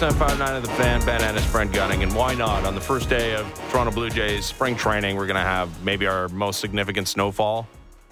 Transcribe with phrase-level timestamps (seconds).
[0.00, 2.64] 107.59 of the fan, Ben Ennis, Brent Gunning, and why not?
[2.64, 6.06] On the first day of Toronto Blue Jays spring training, we're going to have maybe
[6.06, 7.68] our most significant snowfall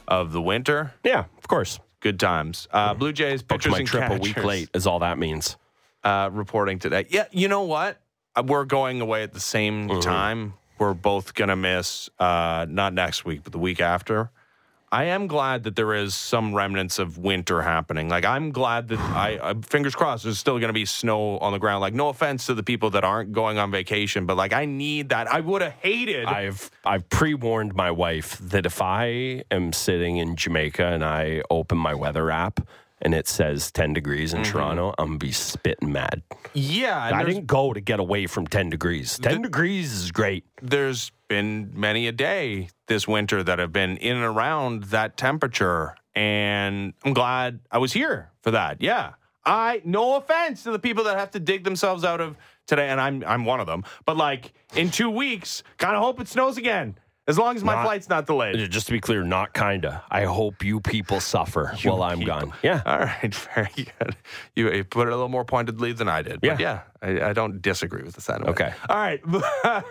[0.07, 0.93] of the winter.
[1.03, 1.81] Yeah, of course.
[2.01, 2.69] Good times.
[2.71, 5.17] Uh, Blue Jays Booked pitchers my and trip catchers, a week late is all that
[5.17, 5.57] means.
[6.05, 7.07] Uh, reporting today.
[7.09, 7.99] Yeah, you know what?
[8.37, 10.01] Uh, We're going away at the same Mm-hmm.
[10.01, 10.55] time.
[10.79, 14.31] We're both going to miss uh, not next week, but the week after.
[14.91, 18.09] I am glad that there is some remnants of winter happening.
[18.09, 21.53] Like I'm glad that I, I fingers crossed there's still going to be snow on
[21.53, 21.81] the ground.
[21.81, 25.11] Like no offense to the people that aren't going on vacation, but like I need
[25.11, 25.31] that.
[25.31, 26.27] I would have hated.
[26.27, 31.77] I've I've pre-warned my wife that if I am sitting in Jamaica and I open
[31.77, 32.67] my weather app
[33.01, 34.53] and it says 10 degrees in mm-hmm.
[34.53, 36.23] Toronto, I'm gonna be spitting mad.
[36.55, 39.19] yeah, I didn't go to get away from 10 degrees.
[39.19, 40.45] 10 degrees is great.
[40.63, 45.95] there's been many a day this winter that have been in and around that temperature
[46.15, 49.13] and i'm glad i was here for that yeah
[49.45, 53.01] i no offense to the people that have to dig themselves out of today and
[53.01, 56.57] i'm i'm one of them but like in two weeks kind of hope it snows
[56.57, 60.03] again as long as my Not- flight's not delayed Just to be clear, not kinda.
[60.11, 62.41] I hope you people suffer while I'm people.
[62.41, 62.53] gone.
[62.63, 62.81] Yeah.
[62.87, 64.17] all right very good
[64.57, 67.21] you, you put it a little more pointedly than i did but yeah Yeah.
[67.27, 68.73] I, I don't disagree with the sentiment Okay.
[68.89, 69.21] all right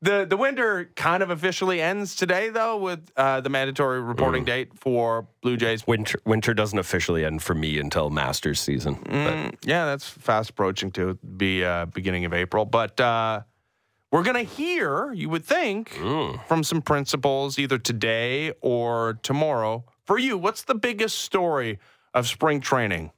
[0.00, 4.78] The the winter kind of officially ends today, though, with uh, the mandatory reporting date
[4.78, 5.86] for Blue Jays.
[5.88, 8.94] Winter winter doesn't officially end for me until Masters season.
[8.96, 12.64] Mm, yeah, that's fast approaching to be uh, beginning of April.
[12.64, 13.42] But uh,
[14.12, 15.90] we're going to hear, you would think,
[16.46, 19.84] from some principals either today or tomorrow.
[20.06, 21.80] For you, what's the biggest story
[22.14, 23.10] of spring training?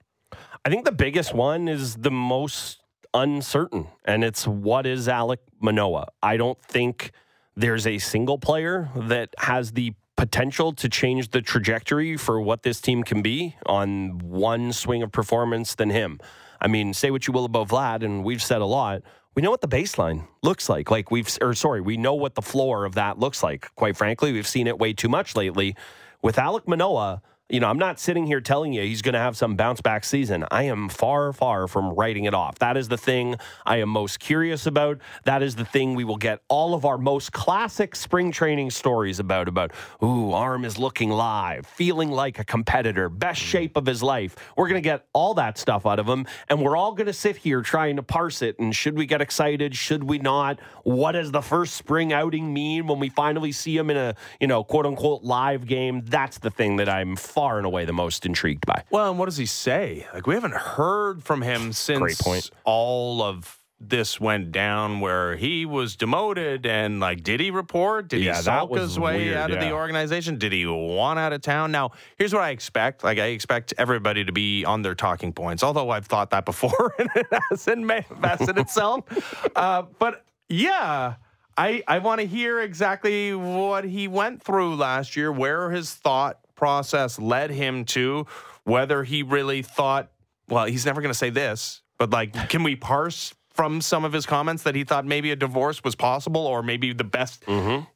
[0.65, 2.80] I think the biggest one is the most
[3.15, 6.09] uncertain, and it's what is Alek Manoah.
[6.23, 7.13] I don't think
[7.57, 12.81] there's a single player that has the potential to change the trajectory for what this
[12.81, 16.21] team can be on one swing of performance than him.
[16.61, 19.03] I mean, say what you will about Vlad, and we've said a lot.
[19.35, 20.91] We know what the baseline looks like.
[20.91, 23.75] Like we've, or sorry, we know what the floor of that looks like.
[23.77, 25.75] Quite frankly, we've seen it way too much lately.
[26.23, 29.37] With Alek Manoah, you know, I'm not sitting here telling you he's going to have
[29.37, 30.45] some bounce back season.
[30.51, 32.59] I am far, far from writing it off.
[32.61, 34.99] That is the thing I am most curious about.
[35.25, 39.19] That is the thing we will get all of our most classic spring training stories
[39.19, 39.49] about.
[39.49, 39.73] About,
[40.03, 43.47] ooh, arm is looking live, feeling like a competitor, best mm.
[43.47, 44.37] shape of his life.
[44.57, 47.13] We're going to get all that stuff out of him, and we're all going to
[47.13, 48.59] sit here trying to parse it.
[48.59, 49.75] And should we get excited?
[49.75, 50.61] Should we not?
[50.85, 54.47] What does the first spring outing mean when we finally see him in a, you
[54.47, 56.03] know, quote unquote live game?
[56.05, 58.85] That's the thing that I'm far and away the most intrigued by.
[58.91, 60.07] Well, and what does he say?
[60.13, 65.97] Like we haven't heard from him since all of this went down where he was
[65.97, 68.09] demoted and like did he report?
[68.09, 70.37] Did Yeah, he sulk his way weird, out of the organization?
[70.37, 71.73] Did he want out of town?
[71.73, 73.03] Now here's what i expect.
[73.03, 76.95] Like i expect everybody to be on their talking points although i've thought that before
[76.99, 79.05] and it hasn't manifested itself.
[79.57, 81.15] Uh, but yeah
[81.57, 86.39] I, I want to hear exactly what he went through last year, where his thought
[86.61, 88.27] process led him to,
[88.65, 90.13] whether he really thought,
[90.49, 94.13] well, he's never going to say this, but like, can we parse from some of
[94.13, 97.45] his comments that he thought maybe a divorce was possible or maybe the best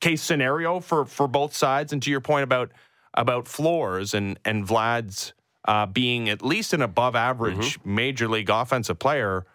[0.00, 1.92] case scenario for, for both sides?
[1.92, 2.72] And to your point about
[3.16, 5.34] about floors and, and Vlad's
[5.68, 9.46] uh, being at least an above average major league offensive player,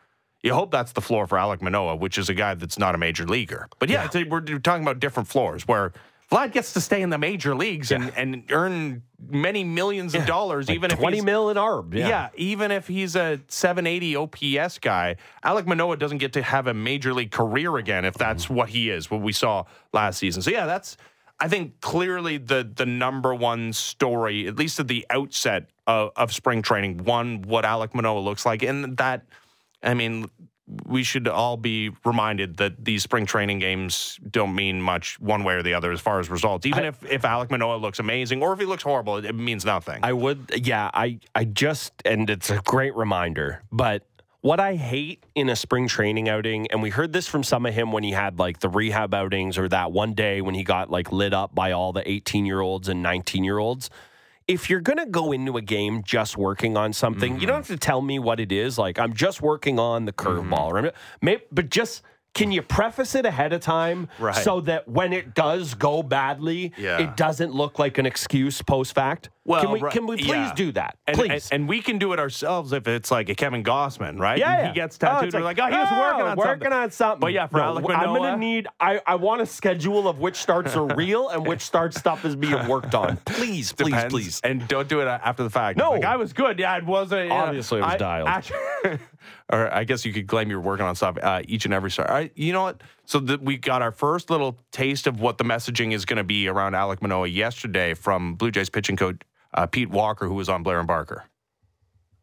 [0.42, 2.98] you hope that's the floor for Alek Manoah, which is a guy that's not a
[2.98, 3.68] major leaguer.
[3.78, 5.92] But yeah, it's- we're talking about different floors where
[6.32, 10.70] Vlad gets to stay in the major leagues and, and earn many millions of dollars,
[10.70, 11.96] even if 20 he's, mil in ARB.
[11.96, 12.08] yeah.
[12.08, 12.30] Yeah.
[12.36, 17.14] even if he's a 780 OPS guy, Alek Manoah doesn't get to have a major
[17.16, 18.54] league career again if that's Mm-hmm.
[18.56, 20.42] what he is, what we saw last season.
[20.44, 20.98] So yeah, that's
[21.40, 26.32] I think clearly the the number one story, at least at the outset of, of
[26.32, 29.26] spring training, one what Alek Manoah looks like, and that
[29.82, 30.30] I mean.
[30.86, 35.56] We should all be reminded that these spring training games don't mean much one way
[35.56, 36.66] or the other as far as results.
[36.66, 39.66] Even if, if Alek Manoah looks amazing or if he looks horrible, it, it means
[39.66, 40.00] nothing.
[40.04, 44.06] I would, yeah, I, I just, and it's a great reminder, but
[44.42, 47.74] what I hate in a spring training outing, and we heard this from some of
[47.74, 50.90] him when he had like the rehab outings or that one day when he got
[50.90, 53.90] like lit up by all the 18 year olds and 19 year olds.
[54.50, 57.72] If you're going to go into a game just working on something, you don't mm-hmm.
[57.72, 58.80] have to tell me what it is.
[58.80, 60.88] Like, I'm just working on the curveball, mm-hmm.
[60.88, 60.92] or
[61.22, 62.02] maybe, but just
[62.34, 64.36] can you preface it ahead of time Right.
[64.36, 67.00] so that when it does go badly, Yeah.
[67.00, 69.30] it doesn't look like an excuse post fact?
[69.50, 70.54] Well, can we right- can we please yeah.
[70.56, 70.98] do that?
[71.08, 71.50] And, please.
[71.52, 74.38] and, and we can do it ourselves if it's like a Kevin Gausman, right?
[74.38, 74.68] yeah, And yeah.
[74.70, 75.28] He gets Oh, tattooed.
[75.30, 76.74] it's we're like, oh, he was oh, working on working something.
[76.74, 77.20] on something.
[77.20, 78.68] But yeah, for Alek I'm gonna need.
[78.80, 82.36] I, I want a schedule of which starts are real and which start stuff is
[82.36, 83.18] being worked on.
[83.26, 84.14] Please, please, Depends.
[84.14, 84.42] please.
[84.44, 85.78] And don't do it after the fact.
[85.80, 85.92] No.
[85.94, 86.60] Like, I was good.
[86.60, 87.32] Yeah, it wasn't.
[87.32, 88.28] Obviously, it was I- dialed.
[88.30, 89.00] actually-
[89.52, 92.10] or I guess you could claim you're working on stuff uh, each and every start.
[92.10, 92.82] Right, you know what?
[93.06, 96.24] So the, we got our first little taste of what the messaging is going to
[96.24, 99.18] be around Alek Manoah yesterday from Blue Jays pitching coach
[99.54, 101.26] uh, Pete Walker, who was on Blair and Barker.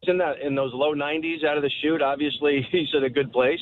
[0.03, 2.01] in that in those low 90s out of the chute.
[2.01, 3.59] Obviously, he's in a good place.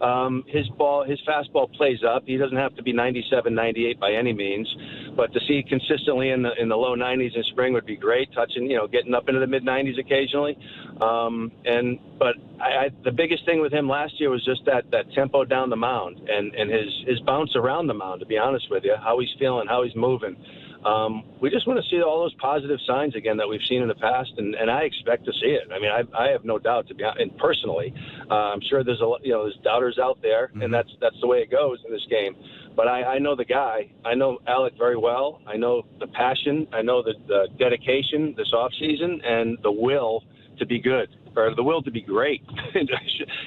[0.00, 2.24] Um, his ball, his fastball plays up.
[2.26, 4.68] He doesn't have to be 97, 98 by any means,
[5.16, 8.32] but to see consistently in the in the low 90s in spring would be great.
[8.34, 10.58] Touching, you know, getting up into the mid 90s occasionally.
[11.00, 14.90] Um, and but I, I, the biggest thing with him last year was just that
[14.90, 18.20] that tempo down the mound and and his his bounce around the mound.
[18.20, 20.36] To be honest with you, how he's feeling, how he's moving.
[20.84, 23.88] Um, we just want to see all those positive signs again that we've seen in
[23.88, 25.68] the past, and, and I expect to see it.
[25.72, 27.94] I mean, I, I have no doubt to be hon- and personally,
[28.30, 31.18] uh, I'm sure there's a lot- you know there's doubters out there, and that's that's
[31.20, 32.36] the way it goes in this game.
[32.76, 33.90] But I, I know the guy.
[34.04, 35.40] I know Alek very well.
[35.46, 36.66] I know the passion.
[36.72, 40.24] I know the, the dedication this off season and the will
[40.58, 42.42] to be good or the will to be great.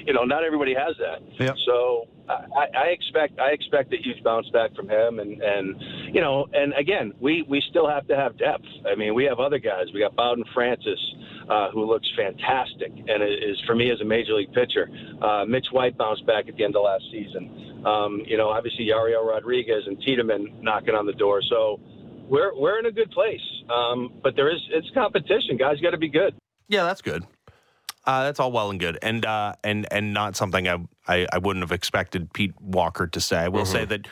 [0.06, 1.20] you know, not everybody has that.
[1.38, 1.56] Yep.
[1.66, 6.20] So I, I expect I expect a huge bounce back from him, and and you
[6.20, 8.66] know, and again, we we still have to have depth.
[8.90, 9.86] I mean, we have other guys.
[9.92, 10.98] We got Bowden Francis,
[11.48, 14.88] uh, who looks fantastic, and is for me as a major league pitcher.
[15.22, 17.82] Uh, Mitch White bounced back at the end of last season.
[17.86, 21.42] Um, you know, obviously Yariel Rodriguez and Tiedemann knocking on the door.
[21.42, 21.80] So.
[22.30, 23.40] We're, we're in a good place,
[23.70, 25.56] um, but there is it's competition.
[25.56, 26.34] Guys, got to be good.
[26.68, 27.24] Yeah, that's good.
[28.08, 31.38] Uh, that's all well and good, and uh, and and not something I, I I
[31.38, 33.36] wouldn't have expected Pete Walker to say.
[33.36, 34.08] I will say that,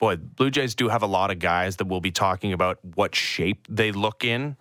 [0.00, 3.14] boy, Blue Jays do have a lot of guys that will be talking about what
[3.14, 4.56] shape they look in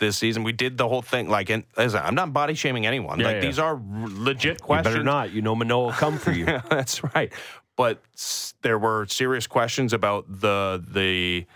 [0.00, 0.42] this season.
[0.42, 3.20] We did the whole thing like, and listen, I'm not body shaming anyone.
[3.20, 3.40] Yeah, like yeah.
[3.42, 4.94] these are r- legit You questions.
[4.96, 5.30] better not.
[5.32, 6.44] You know Manoah will come for you.
[6.70, 7.32] That's right.
[7.76, 11.46] But s- there were serious questions about the the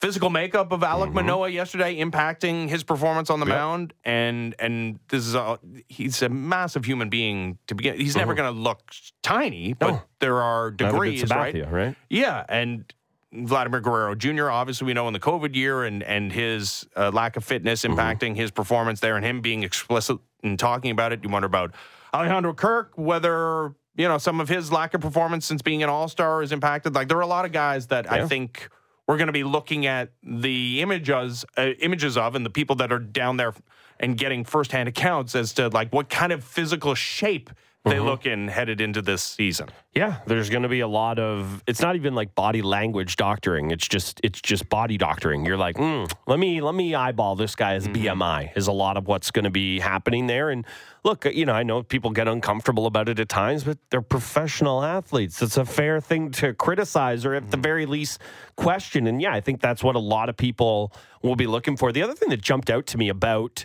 [0.00, 1.14] physical makeup of Alek mm-hmm.
[1.14, 5.58] Manoah yesterday impacting his performance on the mound and and this is a
[5.88, 8.42] he's a massive human being to begin he's never mm-hmm.
[8.42, 10.02] going to look tiny but No.
[10.20, 11.96] there are degrees right Sabathia, right?
[12.10, 12.92] yeah, and
[13.32, 14.50] Vladimir Guerrero Jr.
[14.50, 17.98] Obviously, we know in the COVID year and and his uh, lack of fitness mm-hmm.
[17.98, 21.22] impacting his performance there, and him being explicit in talking about it.
[21.22, 21.74] You wonder about
[22.14, 26.08] Alejandro Kirk, whether you know some of his lack of performance since being an All
[26.08, 26.94] Star is impacted.
[26.94, 28.68] Like there are a lot of guys that I think
[29.06, 32.92] we're going to be looking at the images uh, images of, and the people that
[32.92, 33.54] are down there
[33.98, 37.50] and getting firsthand accounts as to like what kind of physical shape
[37.86, 38.04] they mm-hmm.
[38.04, 39.68] look in headed into this season.
[39.94, 41.62] Yeah, there's going to be a lot of.
[41.68, 43.70] It's not even like body language doctoring.
[43.70, 45.46] It's just it's just body doctoring.
[45.46, 48.20] You're like, mm, let me let me eyeball this guy's mm-hmm.
[48.20, 48.56] BMI.
[48.56, 50.50] Is a lot of what's going to be happening there.
[50.50, 50.66] And
[51.04, 54.82] look, you know, I know people get uncomfortable about it at times, but they're professional
[54.82, 55.40] athletes.
[55.40, 57.62] It's a fair thing to criticize or at the mm-hmm.
[57.62, 58.20] very least
[58.56, 59.06] question.
[59.06, 60.92] And yeah, I think that's what a lot of people
[61.22, 61.92] will be looking for.
[61.92, 63.64] The other thing that jumped out to me about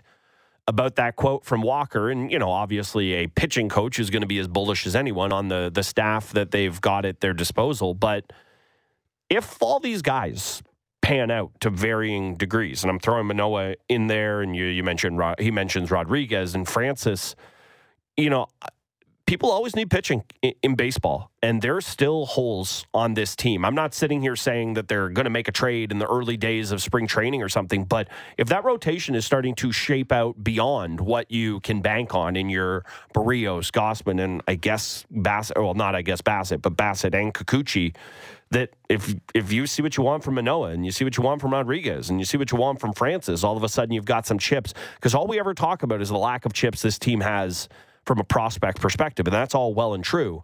[0.67, 2.09] about that quote from Walker.
[2.09, 5.31] And, you know, obviously a pitching coach is going to be as bullish as anyone
[5.31, 7.93] on the, the staff that they've got at their disposal.
[7.93, 8.31] But
[9.29, 10.61] if all these guys
[11.01, 15.21] pan out to varying degrees, and I'm throwing Manoah in there, and you, you mentioned,
[15.39, 17.35] he mentions Rodriguez and Francis,
[18.15, 18.47] you know,
[19.31, 23.63] people always need pitching in, baseball, and there's still holes on this team.
[23.63, 26.35] I'm not sitting here saying that they're going to make a trade in the early
[26.35, 30.43] days of spring training or something, but if that rotation is starting to shape out
[30.43, 32.83] beyond what you can bank on in your
[33.15, 37.95] Berrios, Gausman, and I guess Bassitt, well, not I guess Bassitt, but Bassitt and Kikuchi,
[38.49, 41.23] that if if you see what you want from Manoah and you see what you
[41.23, 43.93] want from Rodriguez and you see what you want from Francis, all of a sudden
[43.93, 44.73] you've got some chips.
[44.95, 47.69] Because all we ever talk about is the lack of chips this team has
[48.11, 50.43] from a prospect perspective, and that's all well and true.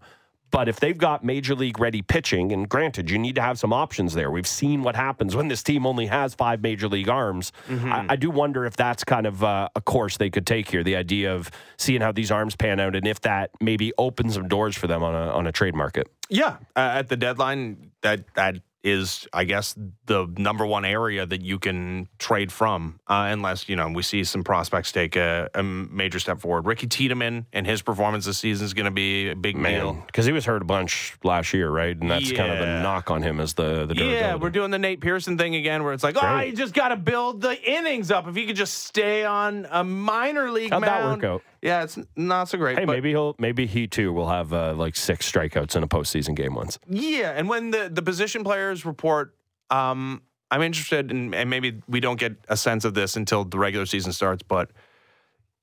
[0.51, 3.73] But if they've got major league ready pitching, and granted, you need to have some
[3.73, 4.31] options there.
[4.31, 7.51] We've seen what happens when this team only has five major league arms.
[7.91, 10.81] I, I do wonder if that's kind of uh, a course they could take here.
[10.81, 14.47] The idea of seeing how these arms pan out, and if that maybe opens some
[14.47, 16.07] doors for them on a on a trade market.
[16.29, 21.41] Yeah, uh, at the deadline, that that is, I guess, the number one area that
[21.41, 25.63] you can trade from, uh, unless you know we see some prospects take a, a
[25.63, 26.65] major step forward.
[26.65, 29.93] Ricky Tiedemann and his performance this season is going to be a big deal.
[29.93, 31.99] Man, because he was hurt a bunch last year, right?
[31.99, 34.15] And that's kind of the knock on him as the the durability.
[34.15, 36.49] Yeah, we're doing the Nate Pearson thing again, where it's like, oh, Great.
[36.49, 38.27] you just got to build the innings up.
[38.27, 41.43] If you could just stay on a minor league How'd that mound, work out?
[41.61, 42.77] yeah, it's not so great.
[42.77, 45.87] Hey, but maybe he'll maybe he too will have uh, like six strikeouts in a
[45.87, 46.79] postseason game once.
[46.87, 49.33] Yeah, and when the the position players report,
[49.69, 50.21] um,
[50.51, 53.85] I'm interested in, and maybe we don't get a sense of this until the regular
[53.85, 54.71] season starts, but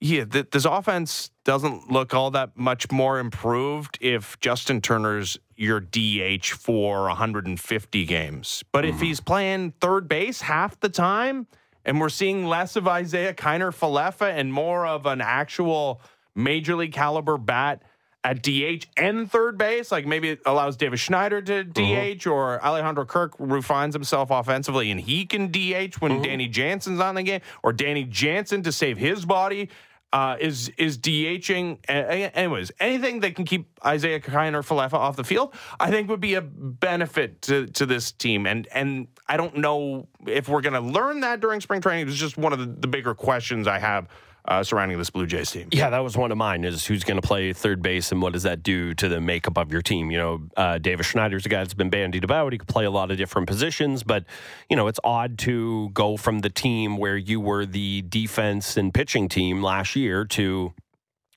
[0.01, 5.81] yeah, th- this offense doesn't look all that much more improved if Justin Turner's your
[5.81, 8.65] DH for 150 games.
[8.73, 11.47] But if he's playing third base half the time,
[11.85, 16.01] and we're seeing less of Isiah Kiner-Falefa and more of an actual
[16.35, 17.83] major league caliber bat
[18.25, 23.05] at DH and third base, like maybe it allows Davis Schneider to DH or Alejandro
[23.05, 27.73] Kirk refines himself offensively and he can DH when Danny Jansen's on the game or
[27.73, 29.69] Danny Jansen to save his body.
[30.13, 35.91] Uh, is is DHing anyways anything that can keep Isiah Kiner-Falefa off the field I
[35.91, 38.47] think would be a benefit to to this team.
[38.47, 42.07] And and I don't know if we're going to learn that during spring training.
[42.07, 44.07] It's just one of the, the bigger questions I have
[44.47, 46.65] uh, surrounding this Blue Jays team Yeah, that was one of mine.
[46.65, 49.57] Is who's going to play third base and what does that do to the makeup
[49.57, 50.11] of your team?
[50.11, 52.53] You know, uh, Davis Schneider's a guy that's been bandied about.
[52.53, 54.25] He could play a lot of different positions, but
[54.69, 58.93] you know, it's odd to go from the team where you were the defense and
[58.93, 60.73] pitching team last year to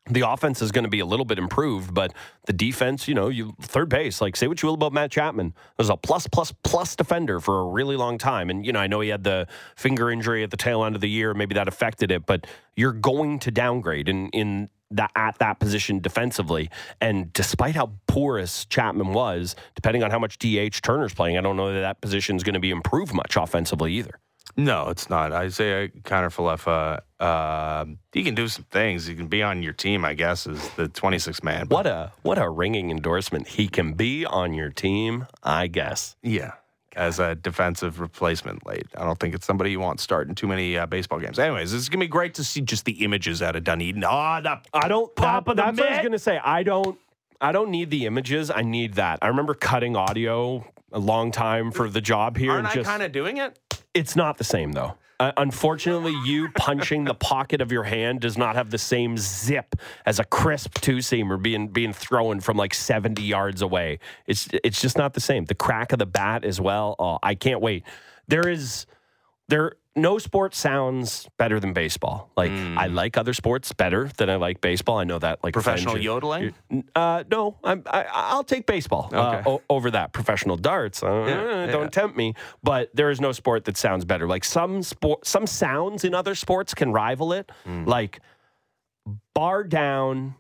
[0.09, 2.13] the offense is going to be a little bit improved, but
[2.45, 5.53] the defense, you know, you third base, like say what you will about Matt Chapman,
[5.77, 8.49] was a plus plus plus defender for a really long time.
[8.49, 11.01] And you know, I know he had the finger injury at the tail end of
[11.01, 15.37] the year, maybe that affected it, but you're going to downgrade in in that at
[15.39, 16.69] that position defensively.
[17.01, 21.57] And despite how porous Chapman was, depending on how much DH Turner's playing, I don't
[21.57, 24.19] know that that position is going to be improved much offensively either.
[24.57, 25.31] No, it's not.
[25.31, 29.05] Isaiah Connor Falefa, uh, he can do some things.
[29.05, 31.67] He can be on your team, I guess, as the 26th man.
[31.67, 33.47] What a what a ringing endorsement.
[33.47, 36.15] He can be on your team, I guess.
[36.23, 36.53] yeah,
[36.95, 38.87] as a defensive replacement late.
[38.97, 41.37] I don't think it's somebody you want starting too many uh, baseball games.
[41.37, 44.03] Anyways, it's going to be great to see just the images out of Dunedin.
[44.03, 45.15] Oh, the I don't.
[45.15, 46.39] Pop that- of the that's what I was gonna say.
[46.43, 46.97] I don't.
[47.39, 48.49] I don't need the images.
[48.49, 49.19] I need that.
[49.21, 53.03] I remember cutting audio a long time for the job here, aren't and I kind
[53.03, 53.59] of doing it?
[53.97, 54.95] It's not the same though.
[55.19, 59.75] Uh, unfortunately, you punching the pocket of your hand does not have the same zip
[60.05, 63.99] as a crisp two seamer being being thrown from like seventy yards away.
[64.27, 65.45] It's it's just not the same.
[65.45, 66.95] The crack of the bat as well.
[66.99, 67.83] Oh, I can't wait.
[68.27, 68.85] There is
[69.47, 72.31] there no sport sounds better than baseball.
[72.37, 74.99] Like I like other sports better than I like baseball.
[74.99, 76.53] I know that like Professional yodeling?
[76.95, 80.13] Uh, no, I'm, I, I'll take baseball uh, o- over that.
[80.13, 81.89] Professional darts, uh, Yeah, don't yeah.
[81.89, 82.35] tempt me.
[82.63, 84.27] But there is no sport that sounds better.
[84.27, 87.51] Like some sport, some sounds in other sports can rival it.
[87.67, 87.87] Mm.
[87.87, 88.21] Like
[89.33, 90.35] bar down,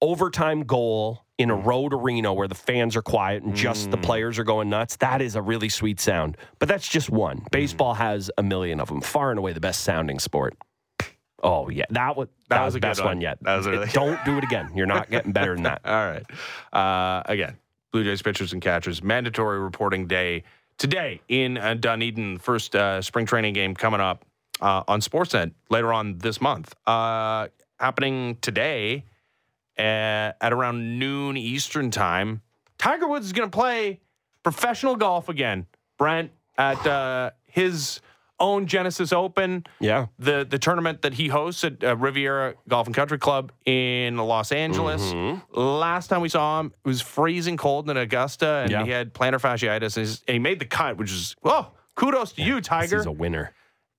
[0.00, 4.02] overtime goal in a road arena where the fans are quiet and just the Mm.
[4.02, 4.96] players are going nuts.
[4.96, 6.36] That is a really sweet sound.
[6.58, 7.14] But that's just Mm.
[7.16, 7.46] one.
[7.50, 9.00] Baseball has a million of them.
[9.00, 10.56] Far and away the best sounding sport.
[11.42, 13.08] Oh yeah, that was that, That was was the best one.
[13.08, 13.38] one yet.
[13.42, 14.70] That was really- Don't do it again.
[14.76, 15.80] You're not getting better than that.
[15.84, 16.24] All right.
[16.72, 17.56] Uh, again,
[17.92, 20.44] Blue Jays pitchers and catchers, mandatory reporting day
[20.78, 22.38] today in uh, Dunedin.
[22.38, 24.24] First uh, spring training game coming up
[24.60, 26.74] uh, on Sportsnet later on this month.
[26.86, 27.48] Uh,
[27.80, 29.04] happening today
[29.76, 32.42] at, at around noon Eastern time.
[32.78, 34.00] Tiger Woods is going to play
[34.42, 35.66] professional golf again.
[35.98, 38.00] Brent at uh, his
[38.40, 40.06] own Genesis Open Yeah.
[40.18, 44.50] the the tournament that he hosts at uh, Riviera Golf and Country Club in Los
[44.50, 45.00] Angeles.
[45.00, 45.56] Mm-hmm.
[45.60, 48.84] Last time we saw him, it was freezing cold in Augusta, and Yeah.
[48.84, 52.42] he had plantar fasciitis, and, and he made the cut, which is oh, kudos to
[52.42, 52.96] you, Tiger.
[52.96, 53.52] He's a winner.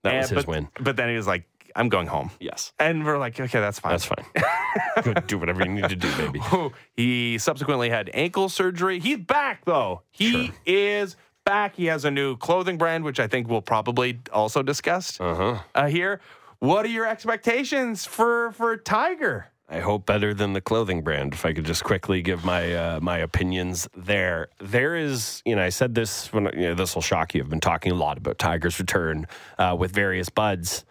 [0.04, 0.68] That was his but, win.
[0.82, 2.74] But then he was like, "I'm going home," Yes.
[2.80, 4.26] and we're like, "Okay, that's fine." That's fine.
[5.04, 5.28] Good.
[5.28, 6.40] Do whatever you need to do, baby.
[6.96, 9.00] he subsequently had ankle surgery.
[9.00, 10.02] He's back though.
[10.12, 11.16] He is
[11.46, 11.76] back.
[11.76, 15.60] He has a new clothing brand, which I think we'll probably also discuss Uh-huh.
[15.76, 16.22] uh, here.
[16.60, 19.48] What are your expectations for for Tiger?
[19.70, 21.34] I hope better than the clothing brand.
[21.34, 24.50] If I could just quickly give my uh, my opinions there.
[24.60, 27.42] There is, you know, I said this when you know, this will shock you.
[27.42, 29.26] I've been talking a lot about Tiger's return
[29.58, 30.86] uh, with various buds.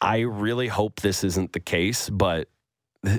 [0.00, 2.48] I really hope this isn't the case, but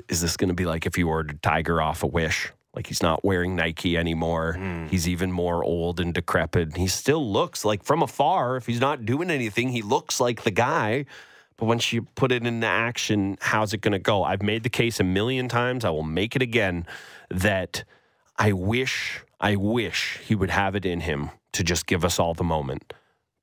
[0.08, 2.52] is this going to be like if you ordered Tiger off a Wish?
[2.74, 4.54] Like he's not wearing Nike anymore.
[4.54, 4.86] Hmm.
[4.86, 6.76] He's even more old and decrepit.
[6.76, 10.52] He still looks like from afar, if he's not doing anything, he looks like the
[10.52, 11.04] guy.
[11.56, 14.22] But once you put it into action, how's it going to go?
[14.24, 15.84] I've made the case a million times.
[15.84, 16.86] I will make it again
[17.28, 17.84] that
[18.38, 22.32] I wish, I wish he would have it in him to just give us all
[22.32, 22.94] the moment,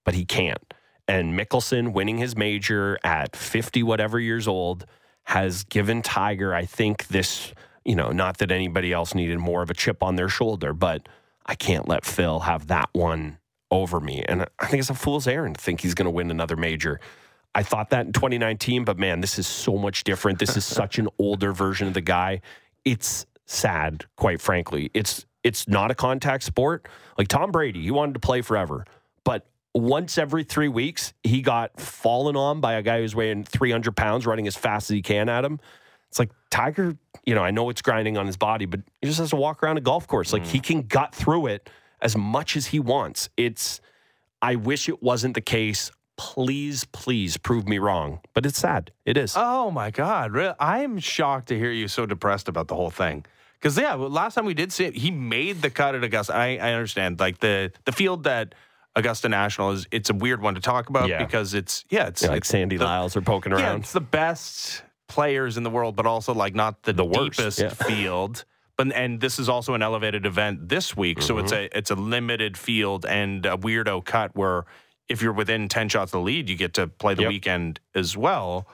[0.04, 0.74] but he can't.
[1.08, 4.86] And Mickelson winning his major at 50 whatever years old
[5.24, 7.54] has given Tiger, I think, this,
[7.86, 11.08] you know, not that anybody else needed more of a chip on their shoulder, but
[11.46, 13.38] I can't let Phil have that one
[13.72, 14.24] over me.
[14.28, 17.00] And I think it's a fool's errand to think he's going to win another major.
[17.56, 20.40] I thought that in 2019, but man, this is so much different.
[20.40, 22.42] This is such an older version of the guy.
[22.86, 24.92] It's sad, quite frankly.
[24.94, 26.88] It's it's not a contact sport.
[27.18, 28.86] Like Tom Brady, he wanted to play forever.
[29.24, 29.46] But
[29.78, 34.26] once every three weeks, he got fallen on by a guy who's weighing 300 pounds,
[34.26, 35.60] running as fast as he can at him.
[36.10, 39.20] It's like Tiger, you know, I know it's grinding on his body, but he just
[39.20, 40.32] has to walk around a golf course.
[40.32, 40.64] Like he mm.
[40.64, 41.70] can gut through it
[42.02, 43.30] as much as he wants.
[43.36, 43.82] It's,
[44.42, 45.92] I wish it wasn't the case.
[46.16, 48.22] Please, please prove me wrong.
[48.34, 48.92] But it's sad.
[49.06, 49.34] It is.
[49.36, 50.56] Oh my God.
[50.60, 53.26] I'm shocked to hear you so depressed about the whole thing.
[53.60, 56.36] Because, yeah, last time we did see it, he made the cut at Augusta.
[56.36, 57.20] I, I understand.
[57.20, 58.54] Like the, the field that
[58.98, 61.24] Augusta National is, it's a weird one to talk about Yeah.
[61.24, 63.80] because it's, yeah, it's Yeah, like it's Sandy the- Lyles are poking Yeah, around.
[63.82, 67.60] it's the best players in the world, but also like not the, The worst, deepest
[67.60, 67.70] yeah.
[67.70, 68.44] field.
[68.76, 71.44] But and this is also an elevated event this week, so Mm-hmm.
[71.46, 74.66] it's a it's a limited field and a weirdo cut where
[75.10, 77.30] if you're within ten shots of the lead, you get to play the Yep.
[77.30, 78.68] weekend as well.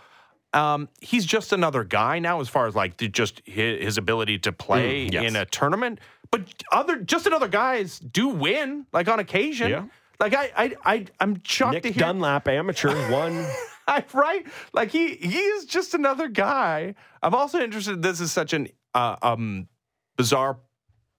[0.53, 4.39] Um, he's just another guy now, as far as like the- just his, his ability
[4.39, 5.23] to play Mm, yes.
[5.23, 5.99] in a tournament.
[6.31, 9.69] But other just another guys do win, like on occasion.
[9.69, 9.83] Yeah.
[10.23, 13.45] Like I, I, I, I'm shocked Nick to hear Dunlap, amateur, one.
[13.85, 14.47] I, right?
[14.71, 16.95] Like he he is just another guy.
[17.21, 18.01] I'm also interested.
[18.01, 19.67] This is such an uh, um
[20.15, 20.59] bizarre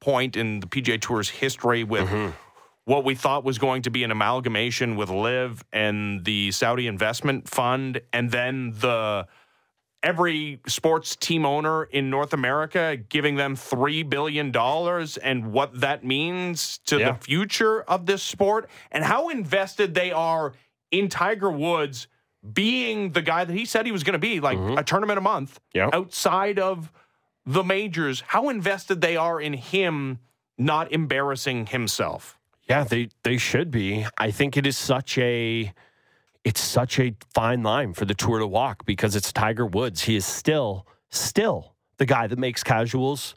[0.01, 2.09] point in the PGA Tour's history with
[2.87, 7.47] what we thought was going to be an amalgamation with LIV and the Saudi Investment
[7.47, 9.27] Fund, and then the
[10.05, 16.05] every sports team owner in North America giving them three billion dollars and what that
[16.05, 17.13] means to Yeah.
[17.13, 20.53] the future of this sport and how invested they are
[20.91, 22.07] in Tiger Woods
[22.53, 24.77] being the guy that he said he was going to be, like mm-hmm.
[24.77, 25.89] a tournament a month Yeah.
[25.93, 26.93] outside of
[27.47, 28.23] the majors.
[28.27, 30.19] How invested they are in him
[30.59, 32.39] not embarrassing himself.
[32.69, 34.07] Yeah, they they should be.
[34.19, 35.73] I think it is such a
[36.45, 40.03] it's such a fine line for the tour to walk because it's Tiger Woods.
[40.03, 43.35] He is still still the guy that makes casuals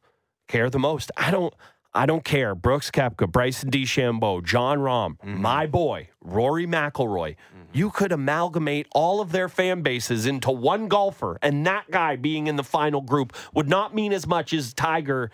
[0.48, 1.12] care the most.
[1.18, 1.54] I don't
[1.94, 2.54] I don't care.
[2.54, 5.42] Brooks Koepka, Bryson DeChambeau, Jon Rahm, mm-hmm.
[5.42, 7.32] my boy, Rory McIlroy.
[7.32, 7.62] Mm-hmm.
[7.74, 12.48] You could amalgamate all of their fan bases into one golfer, and that guy being
[12.48, 15.32] in the final group would not mean as much as Tiger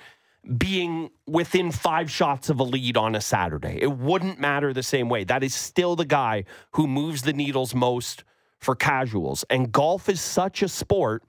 [0.57, 3.79] being within five shots of a lead on a Saturday.
[3.81, 5.23] It wouldn't matter the same way.
[5.23, 8.23] That is still the guy who moves the needles most
[8.59, 9.45] for casuals.
[9.49, 11.23] And golf is such a sport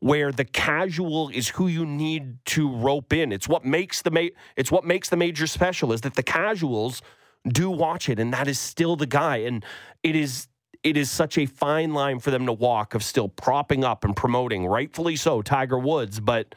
[0.00, 3.32] where the casual is who you need to rope in.
[3.32, 7.00] It's what makes the ma- it's what makes the major special is that the casuals
[7.48, 9.64] do watch it and that is still the guy and
[10.02, 10.48] it is
[10.82, 14.16] it is such a fine line for them to walk of still propping up and
[14.16, 16.54] promoting rightfully so Tiger Woods but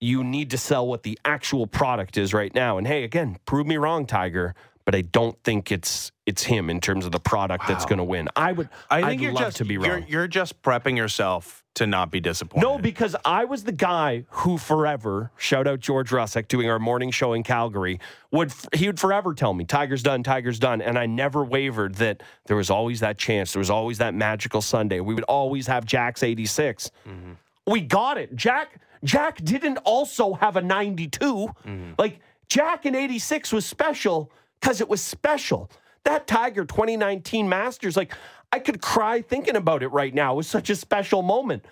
[0.00, 2.78] you need to sell what the actual product is right now.
[2.78, 4.54] And hey, again, prove me wrong, Tiger,
[4.84, 8.04] but I don't think it's it's him in terms of the product that's going to
[8.04, 8.28] win.
[8.36, 8.68] I would.
[8.90, 12.10] I think I'd you're love just to be you're, you're just prepping yourself to not
[12.10, 12.66] be disappointed.
[12.66, 17.10] No, because I was the guy who forever shout out George Russick doing our morning
[17.10, 17.98] show in Calgary.
[18.30, 22.22] Would he would forever tell me Tiger's done, Tiger's done, and I never wavered that
[22.46, 23.52] there was always that chance.
[23.52, 25.00] There was always that magical Sunday.
[25.00, 26.90] We would always have Jack's 86.
[27.06, 27.32] Mm-hmm.
[27.66, 28.36] We got it.
[28.36, 31.18] Jack Jack didn't also have a 92.
[31.18, 31.92] Mm-hmm.
[31.98, 35.70] Like Jack in 86 was special because it was special.
[36.04, 38.12] That Tiger 2019 Masters, like
[38.52, 40.34] I could cry thinking about it right now.
[40.34, 41.64] It was such a special moment.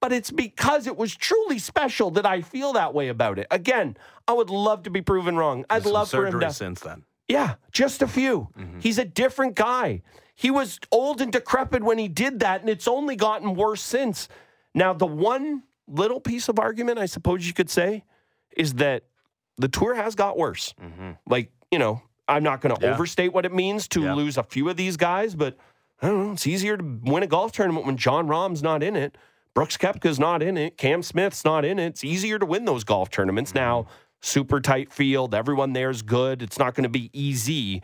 [0.00, 3.48] But it's because it was truly special that I feel that way about it.
[3.50, 3.96] Again,
[4.28, 5.64] I would love to be proven wrong.
[5.68, 7.04] I'd Some love for him to since then.
[7.26, 8.48] yeah, just a few.
[8.56, 8.78] Mm-hmm.
[8.78, 10.02] He's a different guy.
[10.36, 14.28] He was old and decrepit when he did that, and it's only gotten worse since.
[14.72, 18.04] Now, the one little piece of argument I suppose you could say
[18.56, 19.04] is that
[19.56, 20.74] the tour has got worse.
[20.82, 21.12] Mm-hmm.
[21.26, 22.94] Like, you know, I'm not going to Yeah.
[22.94, 24.14] overstate what it means to Yeah.
[24.14, 25.56] lose a few of these guys, but
[26.02, 26.32] I don't know.
[26.32, 29.16] It's easier to win a golf tournament when Jon Rahm's not in it.
[29.54, 30.76] Brooks Koepka's not in it.
[30.76, 31.86] Cam Smith's not in it.
[31.86, 33.82] It's easier to win those golf tournaments now.
[33.82, 33.90] Mm-hmm.
[34.20, 35.34] Super tight field.
[35.34, 36.42] Everyone there's good.
[36.42, 37.82] It's not going to be easy.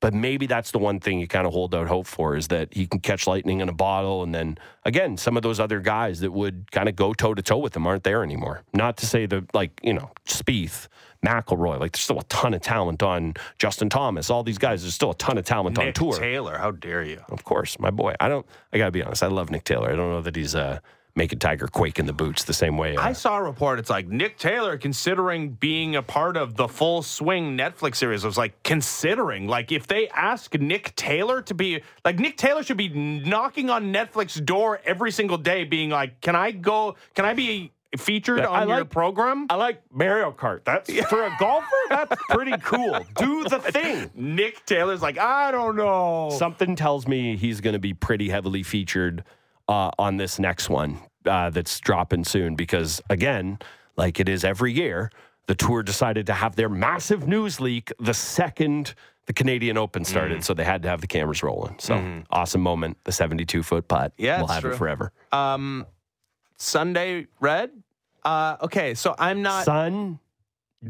[0.00, 2.72] But maybe that's the one thing you kind of hold out hope for is that
[2.72, 4.22] he can catch lightning in a bottle.
[4.22, 7.42] And then again, some of those other guys that would kind of go toe to
[7.42, 8.62] toe with him aren't there anymore.
[8.72, 10.86] Not to say that, like, you know, Spieth,
[11.26, 14.30] McIlroy, like, there's still a ton of talent on Justin Thomas.
[14.30, 16.12] All these guys, there's still a ton of talent on Nick tour.
[16.12, 17.20] Taylor, how dare you?
[17.28, 18.14] Of course, my boy.
[18.20, 19.24] I don't, I got to be honest.
[19.24, 19.90] I love Nick Taylor.
[19.90, 20.78] I don't know that he's uh,
[21.18, 22.96] making Tiger quake in the boots the same way.
[22.96, 23.78] Uh, I saw a report.
[23.78, 28.24] It's like Nick Taylor considering being a part of the Full Swing Netflix series.
[28.24, 32.62] I was like, considering, like, if they ask Nick Taylor to be, like, Nick Taylor
[32.62, 36.96] should be knocking on Netflix door every single day, being like, "Can I go?
[37.14, 40.64] Can I be featured on I your like- program?" I like Mario Kart.
[40.64, 41.66] That's for a golfer.
[41.88, 42.98] That's pretty cool.
[43.16, 44.10] Do the thing.
[44.14, 46.30] Nick Taylor's like, I don't know.
[46.38, 49.24] Something tells me he's going to be pretty heavily featured
[49.68, 53.58] uh, on this next one uh, that's dropping soon because, again,
[53.96, 55.10] like it is every year,
[55.46, 58.94] the tour decided to have their massive news leak the second
[59.26, 61.74] the Canadian Open started, so they had to have the cameras rolling.
[61.78, 62.96] So awesome moment.
[63.04, 64.14] The 72 foot putt.
[64.16, 64.72] Yeah, we'll have true.
[64.72, 65.12] it forever.
[65.32, 65.84] Um,
[66.56, 67.70] Sunday red.
[68.24, 70.18] Uh, okay, so I'm not Sun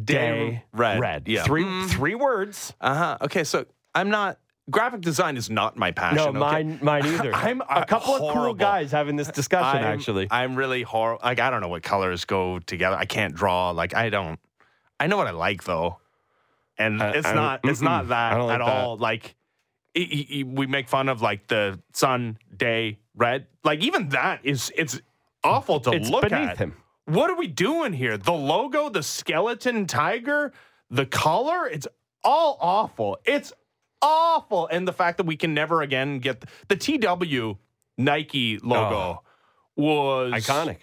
[0.04, 1.00] day red.
[1.00, 1.28] red.
[1.28, 1.42] Yeah.
[1.44, 1.88] Three Mm.
[1.90, 2.72] three words.
[2.80, 3.18] Uh huh.
[3.22, 4.38] Okay, so I'm not.
[4.70, 6.16] Graphic design is not my passion.
[6.16, 6.38] No, okay?
[6.38, 7.34] mine mine either.
[7.34, 10.28] I'm, a couple of cool guys having this discussion I'm, actually.
[10.30, 11.20] I'm really horrible.
[11.24, 12.96] Like I don't know what colors go together.
[12.96, 13.70] I can't draw.
[13.70, 14.38] Like I don't.
[15.00, 15.98] I know what I like though,
[16.76, 17.60] and I- it's I- not.
[17.64, 18.62] It's not that don't at that.
[18.68, 18.96] all.
[18.98, 19.36] Like
[19.96, 23.46] i- i- i- we make fun of like the sun, day, red.
[23.64, 25.00] Like even that is it's
[25.44, 26.58] awful to it's look beneath at.
[26.58, 26.76] him.
[27.06, 28.18] What are we doing here?
[28.18, 30.52] The logo, the skeleton tiger,
[30.90, 31.86] the color, it's
[32.22, 33.16] all awful.
[33.24, 33.50] It's
[34.02, 34.66] awful.
[34.68, 37.58] And the fact that we can never again get the, TW
[37.96, 39.22] Nike logo
[39.76, 40.78] was Iconic.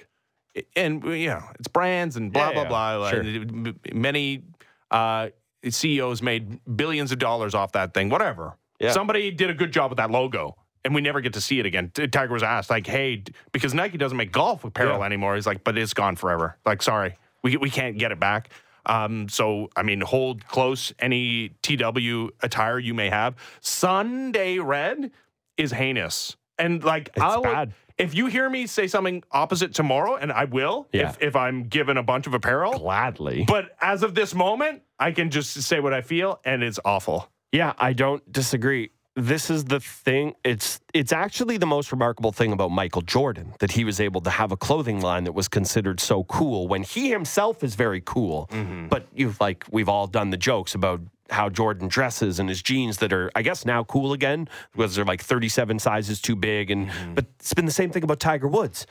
[0.75, 3.09] And you know, it's brands and blah Yeah, blah yeah, blah.
[3.09, 3.73] Sure.
[3.93, 4.43] Many
[4.91, 5.29] uh,
[5.67, 8.09] CEOs made billions of dollars off that thing.
[8.09, 8.55] Whatever.
[8.79, 8.91] Yeah.
[8.91, 10.55] Somebody did a good job with that logo.
[10.83, 11.89] And we never get to see it again.
[11.89, 15.05] Tiger was asked, like, hey, because Nike doesn't make golf apparel Yeah.
[15.07, 15.33] anymore.
[15.33, 16.59] He's like, but it's gone forever.
[16.63, 18.49] Like, sorry, we, we can't get it back.
[18.85, 23.35] Um, so, I mean, hold close any TW attire you may have.
[23.61, 25.11] Sunday red
[25.57, 26.35] is heinous.
[26.57, 27.73] And like, It's I'll- bad.
[27.97, 31.09] if you hear me say something opposite tomorrow, and I will, Yeah.
[31.09, 33.45] if, if I'm given a bunch of apparel, Gladly.
[33.47, 37.29] but as of this moment, I can just say what I feel, and it's awful.
[37.51, 38.91] Yeah, I don't disagree.
[39.15, 40.35] This is the thing.
[40.43, 44.29] It's it's actually the most remarkable thing about Michael Jordan that he was able to
[44.29, 48.49] have a clothing line that was considered so cool when he himself is very cool.
[48.51, 48.87] Mm-hmm.
[48.89, 50.99] But you've like we've all done the jokes about
[51.29, 55.05] how Jordan dresses and his jeans that are I guess now cool again because they're
[55.05, 57.13] like 37 sizes too big and mm-hmm.
[57.13, 58.85] but it's been the same thing about Tiger Woods.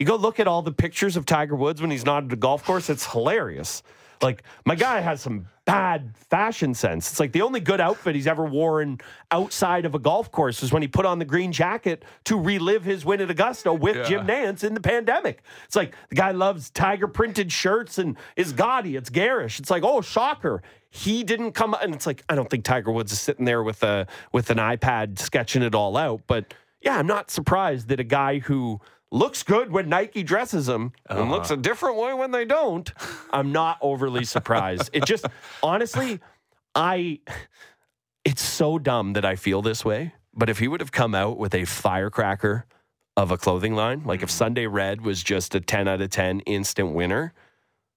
[0.00, 2.36] You go look at all the pictures of Tiger Woods when he's not at a
[2.36, 3.84] golf course, it's hilarious.
[4.22, 7.10] Like my guy has some bad fashion sense.
[7.10, 8.98] It's like the only good outfit he's ever worn
[9.30, 12.84] outside of a golf course was when he put on the green jacket to relive
[12.84, 15.42] his win at Augusta with Jim Nantz in the pandemic.
[15.64, 18.96] It's like the guy loves tiger printed shirts and is gaudy.
[18.96, 19.60] It's garish.
[19.60, 20.62] It's like, oh, shocker.
[20.90, 23.84] He didn't come and it's like I don't think Tiger Woods is sitting there with
[23.84, 26.22] a with an iPad sketching it all out.
[26.26, 26.52] But
[26.82, 31.30] yeah, I'm not surprised that a guy who looks good when Nike dresses him and
[31.30, 32.92] looks a different way when they don't.
[33.32, 34.90] I'm not overly surprised.
[34.92, 35.26] It just
[35.62, 36.20] honestly,
[36.74, 37.20] I
[38.24, 40.14] it's so dumb that I feel this way.
[40.34, 42.66] But if he would have come out with a firecracker
[43.16, 46.40] of a clothing line, like if Sunday Red was just a 10 out of 10
[46.40, 47.32] instant winner,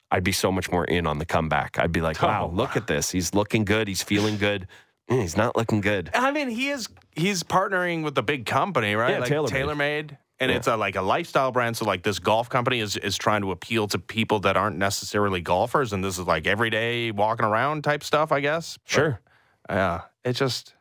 [0.10, 1.78] I'd be so much more in on the comeback.
[1.78, 3.12] I'd be like, wow, look at this.
[3.12, 3.88] He's looking good.
[3.88, 4.68] He's feeling good.
[5.10, 6.10] Eh, He's not looking good.
[6.14, 9.12] I mean, he is he's partnering with a big company, right?
[9.12, 9.50] Yeah, like TaylorMade.
[9.50, 10.18] TaylorMade.
[10.44, 10.58] And Yeah.
[10.58, 11.76] it's a, like a lifestyle brand.
[11.78, 15.42] So, like, this golf company is, is trying to appeal to people that aren't necessarily
[15.42, 15.94] golfers.
[15.94, 18.78] And this is like everyday walking around type stuff, I guess.
[18.86, 19.20] Sure.
[19.70, 20.02] Yeah.
[20.24, 20.74] It just,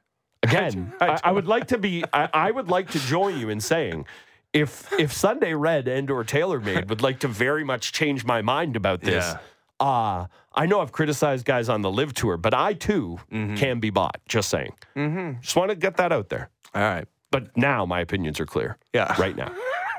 [0.42, 2.04] Again, I, I would like to be.
[2.12, 4.06] I, I would like to join you in saying,
[4.52, 8.74] if if Sunday Red and or TaylorMade would like to very much change my mind
[8.76, 9.38] about this, Yeah.
[9.86, 13.90] uh, I know I've criticized guys on the LIV tour, but I too can be
[13.90, 14.20] bought.
[14.28, 14.72] Just saying.
[14.96, 15.40] Mm-hmm.
[15.40, 16.50] Just want to get that out there.
[16.74, 17.06] all right.
[17.32, 18.76] But now my opinions are clear.
[18.92, 19.20] Yeah.
[19.20, 19.52] Right now.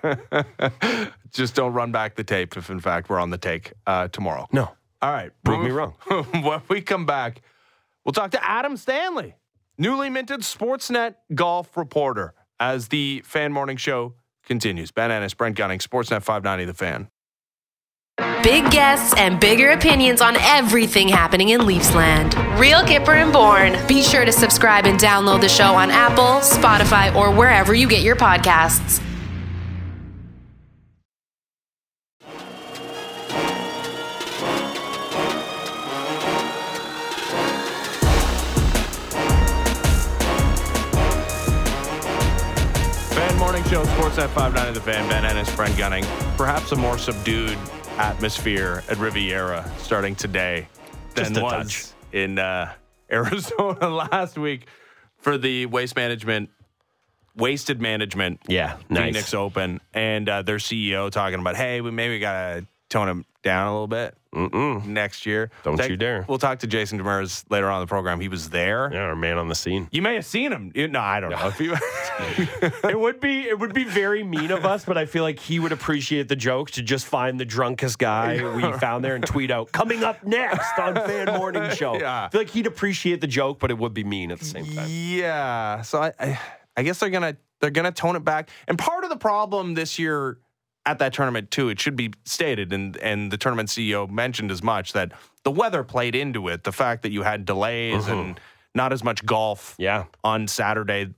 [1.31, 4.47] Just don't run back the tape if, in fact, we're on the take uh, tomorrow.
[4.53, 4.69] No.
[5.01, 5.31] All right.
[5.43, 5.95] Prove me wrong.
[6.07, 7.41] when we come back,
[8.05, 9.35] we'll talk to Adam Stanley,
[9.77, 14.13] newly minted Sportsnet golf reporter, as the Fan Morning Show
[14.45, 14.91] continues.
[14.91, 17.09] Ben Ennis, Brent Gunning, Sportsnet 590, The Fan.
[18.43, 22.35] Big guests and bigger opinions on everything happening in Leafsland.
[22.59, 23.75] Real Kyper and Bourne.
[23.87, 28.03] Be sure to subscribe and download the show on Apple, Spotify, or wherever you get
[28.03, 28.99] your podcasts.
[43.09, 46.05] Fan Morning Show, Sportsnet 590, The Fan, Ben Ennis, Brent Gunning.
[46.37, 47.57] Perhaps a more subdued
[47.97, 50.67] atmosphere at Riviera starting today
[51.15, 51.85] than was touch.
[52.11, 52.73] in uh,
[53.11, 54.67] Arizona last week
[55.17, 56.49] for the waste management,
[57.35, 58.77] wasted management Yeah.
[58.89, 59.05] Nice.
[59.13, 63.25] Phoenix Open, and uh, their CEO talking about, hey, we maybe got to tone him
[63.43, 64.85] down a little bit Mm-mm.
[64.85, 65.51] next year.
[65.63, 66.23] Don't Take- you dare.
[66.29, 68.21] We'll talk to Jason Demers later on in the program.
[68.21, 68.89] He was there.
[68.93, 69.89] Yeah, our man on the scene.
[69.91, 70.71] You may have seen him.
[70.73, 71.47] You- No, I don't know.
[71.49, 71.75] If you,
[72.89, 75.59] it would be it would be very mean of us, but I feel like he
[75.59, 79.51] would appreciate the joke to just find the drunkest guy we found there and tweet
[79.51, 81.95] out coming up next on Fan Morning Show.
[81.97, 82.25] Yeah.
[82.25, 84.65] I feel like he'd appreciate the joke, but it would be mean at the same
[84.65, 84.87] time.
[84.89, 85.81] Yeah.
[85.81, 86.39] So I, I,
[86.77, 88.49] I guess they're gonna they're gonna tone it back.
[88.67, 90.37] And part of the problem this year
[90.85, 94.61] at that tournament too, it should be stated, and and the tournament CEO mentioned as
[94.61, 95.11] much that
[95.43, 96.63] the weather played into it.
[96.63, 98.39] The fact that you had delays and
[98.75, 100.05] not as much golf Yeah.
[100.23, 101.13] on Saturday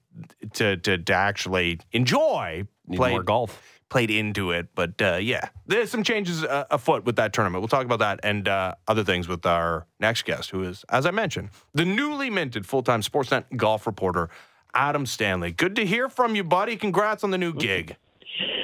[0.54, 2.68] to to, to actually enjoy.
[2.88, 3.80] Need played, more golf.
[3.90, 7.62] played into it, but uh, yeah, there's some changes uh, afoot with that tournament.
[7.62, 11.08] We'll talk about that and uh, other things with our next guest, who is, as
[11.08, 14.30] I mentioned, the newly minted full time Sportsnet golf reporter,
[14.76, 15.52] Adam Stanley.
[15.52, 16.76] Good to hear from you, buddy.
[16.76, 17.96] Congrats on the new gig.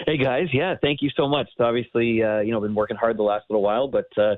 [0.05, 1.47] Hey guys, yeah, thank you so much.
[1.51, 4.35] It's obviously, uh, you know, been working hard the last little while, but uh,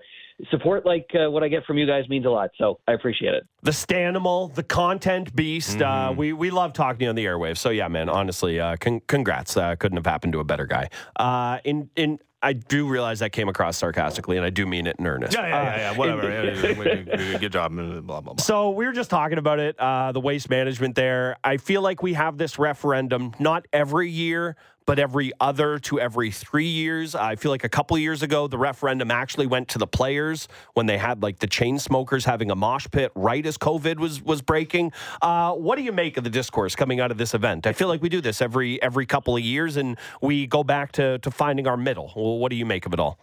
[0.52, 2.52] support like uh, what I get from you guys means a lot.
[2.58, 3.44] So I appreciate it.
[3.62, 5.82] The Stanimal, the content beast.
[5.82, 7.58] Uh, we we love talking to you on the airwaves.
[7.58, 8.10] So yeah, man.
[8.10, 9.58] Honestly, uh, con- congrats.
[9.58, 10.90] Uh, couldn't have happened to a better guy.
[11.16, 12.20] Uh, in in.
[12.46, 15.32] I do realize that came across sarcastically, and I do mean it in earnest.
[15.34, 15.98] Yeah, yeah, yeah, yeah.
[15.98, 16.30] Whatever.
[16.30, 17.74] Yeah, Good job.
[17.74, 18.36] Blah, blah, blah.
[18.36, 21.38] So we were just talking about it, uh, the waste management there.
[21.42, 26.32] I feel like we have this referendum not every year, but every other to every
[26.32, 27.16] three years.
[27.16, 30.86] I feel like a couple years ago, the referendum actually went to the players when
[30.86, 34.92] they had like the Chainsmokers having a mosh pit right as COVID was was breaking.
[35.22, 37.68] Uh, what do you make of the discourse coming out of this event?
[37.68, 40.92] I feel like we do this every every couple of years, and we go back
[40.94, 42.12] to to finding our middle.
[42.16, 43.18] Well, what do you make of it all?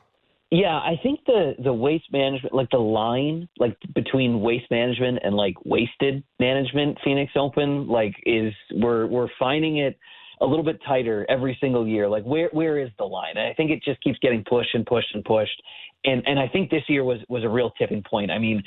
[0.50, 5.36] Yeah, I think the the waste management, like the line, like between waste management and
[5.36, 9.96] like wasted management, Phoenix Open, like is we're we're finding it
[10.40, 12.08] a little bit tighter every single year.
[12.08, 13.36] Like where where is the line?
[13.36, 15.62] And I think it just keeps getting pushed and pushed and pushed.
[16.04, 18.30] And and I think this year was was a real tipping point.
[18.30, 18.62] I mean,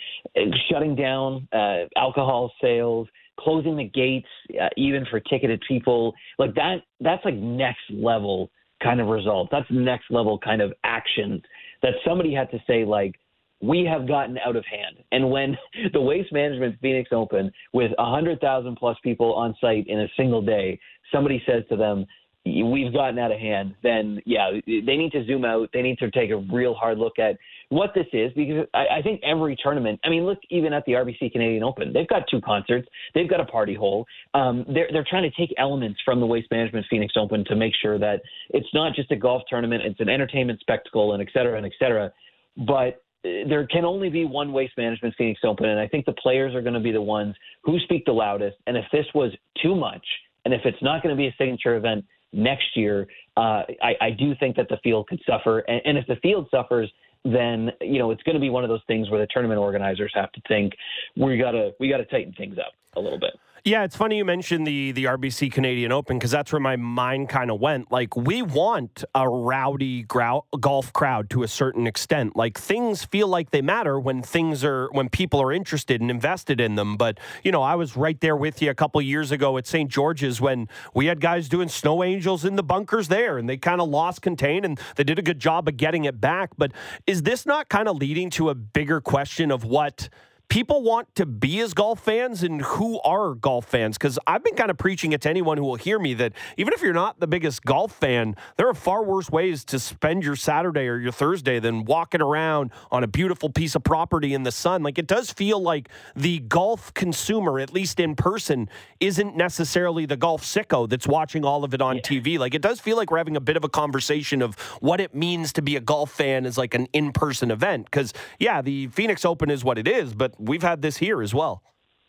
[0.70, 3.08] shutting down uh, alcohol sales,
[3.40, 4.28] closing the gates
[4.62, 9.50] uh, even for ticketed people, like that that's like next level kind of results.
[9.52, 11.42] That's next level kind of actions
[11.82, 13.16] that somebody had to say like
[13.64, 14.98] we have gotten out of hand.
[15.14, 15.58] And when
[15.94, 20.80] the Waste Management Phoenix Open, with 100,000 plus people on site in a single day,
[21.14, 22.06] somebody says to them,
[22.46, 25.70] we've gotten out of hand, then yeah, they need to zoom out.
[25.74, 27.38] They need to take a real hard look at
[27.70, 30.92] what this is because I, I think every tournament, I mean, look even at the
[30.92, 34.06] RBC Canadian Open, they've got two concerts, they've got a party hole.
[34.34, 37.74] Um, they're, they're trying to take elements from the Waste Management Phoenix Open to make
[37.82, 41.56] sure that it's not just a golf tournament, it's an entertainment spectacle and et cetera
[41.56, 42.12] and et cetera.
[42.58, 46.54] But there can only be one waste management Phoenix Open, and I think the players
[46.54, 48.58] are going to be the ones who speak the loudest.
[48.68, 50.06] And if this was too much,
[50.46, 54.10] and if it's not going to be a signature event next year, uh, I, I
[54.12, 55.60] do think that the field could suffer.
[55.60, 56.92] And, and if the field suffers,
[57.26, 60.12] then you know it's going to be one of those things where the tournament organizers
[60.14, 60.74] have to think
[61.16, 63.32] we got to we got to tighten things up a little bit.
[63.66, 67.30] Yeah, it's funny you mentioned the the RBC Canadian Open because that's where my mind
[67.30, 67.94] kind of went.
[67.94, 72.36] Like, we want a rowdy golf crowd to a certain extent.
[72.36, 76.60] Like, things feel like they matter when things are when people are interested and invested
[76.60, 76.98] in them.
[76.98, 79.90] But you know, I was right there with you a couple years ago at St.
[79.90, 83.80] George's when we had guys doing snow angels in the bunkers there, and they kind
[83.80, 86.50] of lost contain, and they did a good job of getting it back.
[86.58, 86.74] But
[87.08, 90.10] is this not kind of leading to a bigger question of what?
[90.54, 94.54] People want to be as golf fans and who are golf fans because i've been
[94.54, 97.20] kind of preaching it to anyone who will hear me that even if you're not
[97.20, 101.12] the biggest golf fan there are far worse ways to spend your saturday or your
[101.12, 104.84] thursday than walking around on a beautiful piece of property in the sun.
[104.84, 110.18] Like it does feel like the golf consumer at least in person isn't necessarily the
[110.18, 112.02] golf sicko that's watching all of it on yeah.
[112.04, 115.00] tv like it does feel like we're having a bit of a conversation of what
[115.00, 117.86] it means to be a golf fan as like an in-person event.
[117.86, 121.34] Because yeah the phoenix open is what it is but we've had this here as
[121.34, 121.64] well.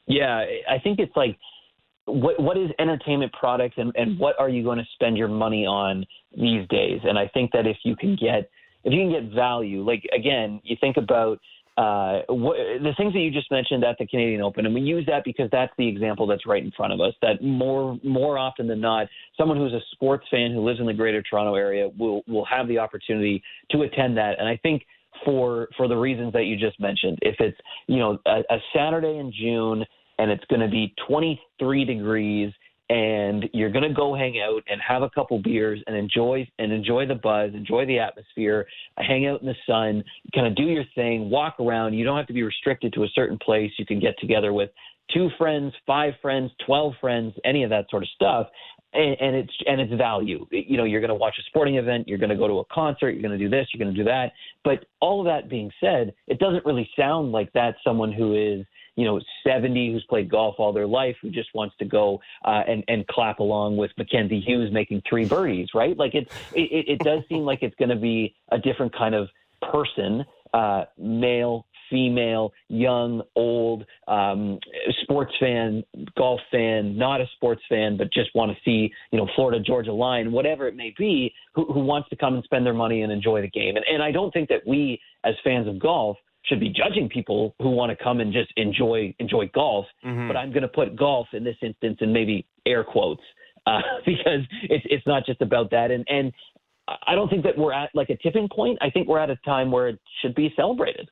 [0.06, 1.38] Yeah, I think it's like
[2.06, 5.66] what what is entertainment products and, and what are you going to spend your money
[5.66, 6.04] on
[6.36, 7.00] these days?
[7.04, 8.50] And I think that if you can get
[8.84, 11.38] if you can get value, like again, you think about
[11.76, 15.04] uh, what, the things that you just mentioned at the Canadian Open, and we use
[15.06, 17.14] that because that's the example that's right in front of us.
[17.20, 20.92] That more more often than not, someone who's a sports fan who lives in the
[20.92, 24.38] Greater Toronto area will will have the opportunity to attend that.
[24.38, 24.82] And I think
[25.24, 27.18] for for the reasons that you just mentioned.
[27.22, 29.84] If it's you know a, a Saturday in June
[30.18, 32.52] and it's going to be 23 degrees
[32.90, 36.72] and you're going to go hang out and have a couple beers and enjoy and
[36.72, 38.66] enjoy the buzz, enjoy the atmosphere,
[38.98, 41.94] hang out in the sun, kind of do your thing, walk around.
[41.94, 43.70] You don't have to be restricted to a certain place.
[43.78, 44.70] You can get together with
[45.12, 48.48] two friends, five friends, 12 friends, any of that sort of stuff
[48.94, 50.46] and, and it's and it's value.
[50.50, 52.64] You know, you're going to watch a sporting event, you're going to go to a
[52.66, 54.32] concert, you're going to do this, you're going to do that.
[54.62, 58.66] But all of that being said, it doesn't really sound like that's someone who is
[58.96, 62.62] you know 70 who's played golf all their life who just wants to go uh,
[62.66, 65.96] and and clap along with Mackenzie Hughes making three birdies, right?
[65.96, 69.28] Like it it, it does seem like it's going to be a different kind of
[69.72, 74.58] person, uh, male, female, young, old, um,
[75.02, 75.82] sports fan,
[76.16, 79.92] golf fan, not a sports fan, but just want to see, you know, Florida Georgia
[79.92, 83.12] line, whatever it may be, who, who wants to come and spend their money and
[83.12, 83.76] enjoy the game.
[83.76, 87.54] And, and I don't think that we, as fans of golf, should be judging people
[87.58, 89.86] who want to come and just enjoy enjoy golf.
[90.04, 90.28] Mhm.
[90.28, 93.22] But I'm going to put golf in this instance in maybe air quotes
[93.66, 95.90] uh, because it's it's not just about that.
[95.90, 96.32] And and
[97.06, 98.78] I don't think that we're at like a tipping point.
[98.82, 101.08] I think we're at a time where it should be celebrated.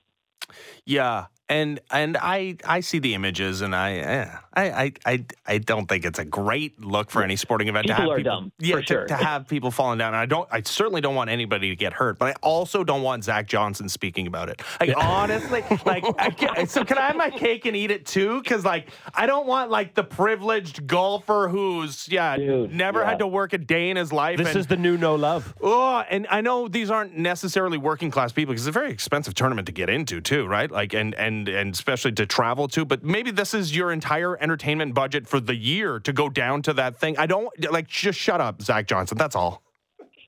[0.84, 5.58] Yeah, and and I I see the images, and I eh, I I I I
[5.58, 8.32] don't think it's a great look for any sporting event to People have are people.
[8.32, 9.06] dumb, yeah, for to, sure.
[9.06, 10.14] to have people falling down.
[10.14, 10.48] And I don't.
[10.50, 13.88] I certainly don't want anybody to get hurt, but I also don't want Zach Johnson
[13.88, 14.62] speaking about it.
[14.80, 18.42] Like honestly, like I can, so can I have my cake and eat it too?
[18.42, 23.10] Because like I don't want like the privileged golfer who's yeah Dude, never yeah.
[23.10, 24.38] had to work a day in his life.
[24.38, 25.54] This and, is the new no love.
[25.60, 29.34] Oh, and I know these aren't necessarily working class people because it's a very expensive
[29.34, 30.70] tournament to get into too, right?
[30.70, 32.84] Like and and and especially to travel to.
[32.84, 36.72] But maybe this is your entire entertainment budget for the year to go down to
[36.74, 37.16] that thing.
[37.18, 39.18] I don't like just shut up, Zach Johnson.
[39.18, 39.62] That's all.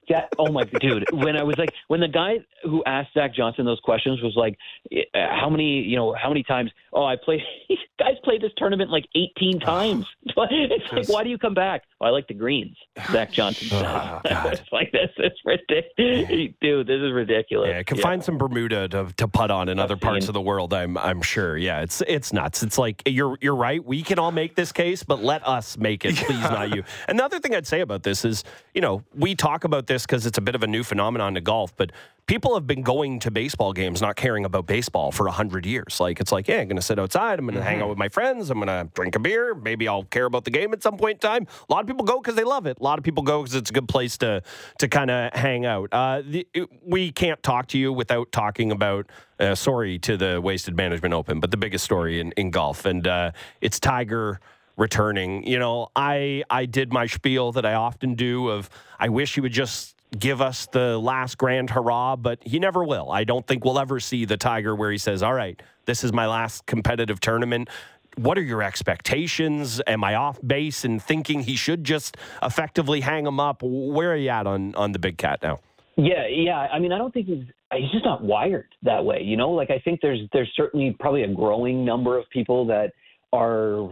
[0.09, 3.64] That oh my dude, when I was like when the guy who asked Zach Johnson
[3.64, 4.59] those questions was like,
[4.92, 6.70] eh, how many you know how many times?
[6.92, 7.40] Oh, I played.
[7.98, 10.07] guys played this tournament like 18 times.
[10.24, 11.85] it's like why do you come back?
[12.04, 12.76] Oh, I like the greens.
[13.10, 13.68] Zach Johnson.
[13.72, 14.22] Oh, God.
[14.52, 16.86] it's like this is ridiculous, dude.
[16.86, 17.70] This is ridiculous.
[17.70, 20.34] Yeah, I can find some Bermuda to, to putt on in other parts seen- of
[20.34, 20.74] the world.
[20.74, 21.56] I'm I'm sure.
[21.56, 22.62] Yeah, it's it's nuts.
[22.62, 23.82] It's like you're you're right.
[23.82, 26.84] We can all make this case, but let us make it, please, not you.
[27.08, 30.04] And the other thing I'd say about this is, you know, we talk about this
[30.04, 31.90] because it's a bit of a new phenomenon to golf, but
[32.26, 36.00] people have been going to baseball games not caring about baseball for a hundred years.
[36.00, 37.38] Like it's like, yeah, I'm going to sit outside.
[37.38, 38.50] I'm going to hang out with my friends.
[38.50, 39.54] I'm going to drink a beer.
[39.54, 41.46] Maybe I'll care about the game at some point in time.
[41.68, 42.78] A lot of people go because they love it.
[42.80, 44.42] A lot of people go because it's a good place to
[44.78, 45.88] to kind of hang out.
[45.92, 49.06] Uh, the, it- we can't talk to you without talking about.
[49.40, 53.06] Uh, sorry to the Wasted Management Open, but the biggest story in, in golf, and
[53.08, 54.38] uh, it's Tiger
[54.76, 55.46] returning.
[55.46, 59.40] You know, I I did my spiel that I often do of I wish he
[59.40, 63.11] would just give us the last grand hurrah, but he never will.
[63.11, 66.12] I don't think we'll ever see the Tiger where he says, "All right, this is
[66.12, 67.68] my last competitive tournament."
[68.16, 69.83] What are your expectations?
[69.88, 73.61] Am I off base in thinking he should just effectively hang him up?
[73.62, 75.61] Where are you at on on the big cat now?
[75.96, 76.59] Yeah, yeah.
[76.59, 79.22] I mean, I don't think he's he's just not wired that way.
[79.22, 82.92] You know, like I think there's there's certainly probably a growing number of people that
[83.33, 83.88] are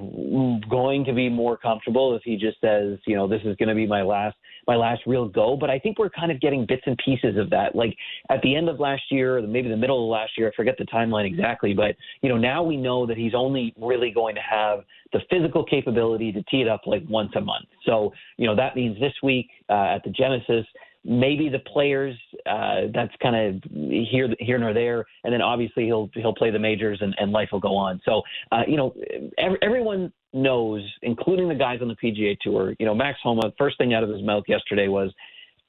[0.71, 3.75] going to be more comfortable if he just says, you know, this is going to
[3.75, 5.57] be my last my last real go.
[5.57, 7.75] But I think we're kind of getting bits and pieces of that.
[7.75, 7.97] Like
[8.31, 10.77] at the end of last year, or maybe the middle of last year, I forget
[10.79, 14.41] the timeline exactly, but you know, now we know that he's only really going to
[14.41, 14.81] have
[15.13, 17.67] the physical capability to tee it up like once a month.
[17.85, 20.67] So you know, that means this week uh, at the Genesis
[21.05, 26.09] maybe the players uh, that's kind of here here nor there and then obviously he'll
[26.15, 28.23] he'll play the majors and, and life will go on so
[28.53, 28.95] uh, you know
[29.39, 33.79] ev- everyone knows including the guys on the PGA tour you know Max Homa first
[33.79, 35.13] thing out of his mouth yesterday was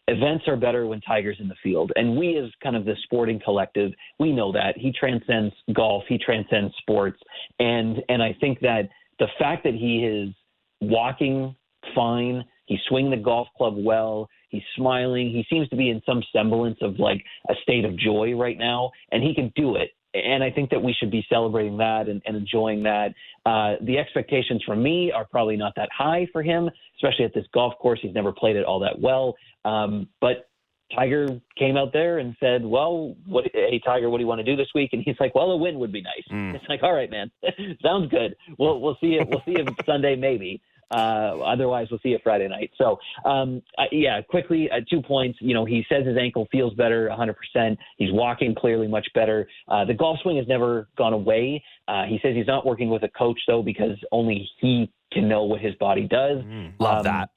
[0.08, 3.40] events are better when Tiger's in the field and we as kind of the sporting
[3.44, 7.20] collective we know that he transcends golf he transcends sports
[7.60, 10.34] and and I think that the fact that he is
[10.82, 11.56] walking
[11.96, 15.32] fine he's swinging the golf club well He's smiling.
[15.32, 18.92] He seems to be in some semblance of like a state of joy right now,
[19.12, 19.90] and he can do it.
[20.14, 23.14] And I think that we should be celebrating that and, and enjoying that.
[23.46, 27.46] Uh, the expectations from me are probably not that high for him, especially at this
[27.54, 28.00] golf course.
[28.02, 29.36] He's never played it all that well.
[29.66, 30.50] Um, but
[30.96, 33.46] Tiger came out there and said, "Well, what?
[33.54, 35.58] Hey, Tiger, what do you want to do this week?" And he's like, "Well, a
[35.58, 36.56] win would be nice." Mm.
[36.56, 37.32] It's like, "All right, man,
[37.82, 38.36] sounds good.
[38.60, 39.24] We'll we'll see you.
[39.28, 40.62] We'll see you Sunday, maybe."
[40.94, 42.72] Uh, otherwise, we'll see you Friday night.
[42.78, 45.40] So, um, uh, yeah, quickly, uh, two points.
[45.42, 47.78] You know, he says his ankle feels better 100%.
[47.98, 49.48] He's walking clearly much better.
[49.68, 51.64] Uh, the golf swing has never gone away.
[51.88, 55.44] Uh, he says he's not working with a coach, though, because only he can know
[55.44, 56.44] what his body does.
[56.80, 57.30] Love Um, that.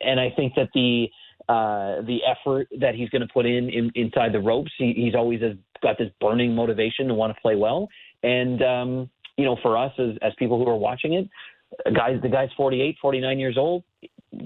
[0.00, 1.08] And I think that the
[1.48, 5.14] uh, the effort that he's going to put in, in inside the ropes, he, he's
[5.14, 7.88] always has got this burning motivation to want to play well.
[8.24, 11.28] And um, you know, for us as as people who are watching it,
[11.94, 13.84] guys, the guy's 48, 49 years old,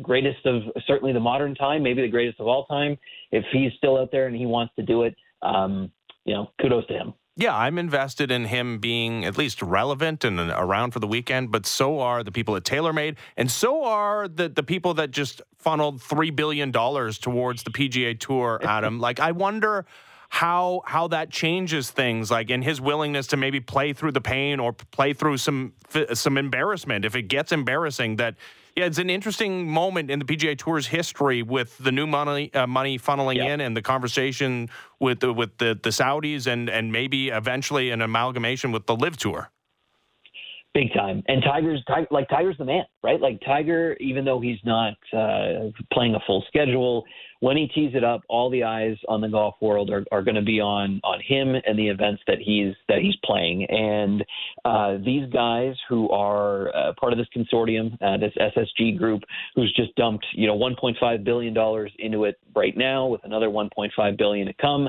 [0.02, 2.98] greatest of certainly the modern time, maybe the greatest of all time.
[3.32, 5.90] If he's still out there and he wants to do it, um,
[6.24, 7.14] you know, kudos to him.
[7.36, 11.64] Yeah, I'm invested in him being at least relevant and around for the weekend, but
[11.64, 16.00] so are the people at TaylorMade, and so are the, the people that just funneled
[16.00, 18.98] $3 billion towards the PGA Tour, Adam.
[19.00, 19.86] like, I wonder
[20.32, 24.60] how how that changes things like in his willingness to maybe play through the pain
[24.60, 25.72] or play through some
[26.14, 28.36] some embarrassment if it gets embarrassing that
[28.76, 32.64] yeah it's an interesting moment in the PGA Tour's history with the new money uh,
[32.68, 33.54] money funneling Yeah.
[33.54, 38.00] in and the conversation with the, with the, the Saudis and and maybe eventually an
[38.00, 39.50] amalgamation with the LIV Tour
[40.72, 41.22] Big time.
[41.26, 43.20] And Tiger's like Tiger's the man, right?
[43.20, 47.04] Like Tiger, even though he's not uh, playing a full schedule,
[47.40, 50.36] when he tees it up, all the eyes on the golf world are, are going
[50.36, 53.64] to be on on him and the events that he's that he's playing.
[53.64, 54.24] And
[54.64, 59.22] uh, these guys who are uh, part of this consortium, uh, this SSG group,
[59.56, 64.18] who's just dumped you know 1.5 billion dollars into it right now, with another 1.5
[64.18, 64.88] billion to come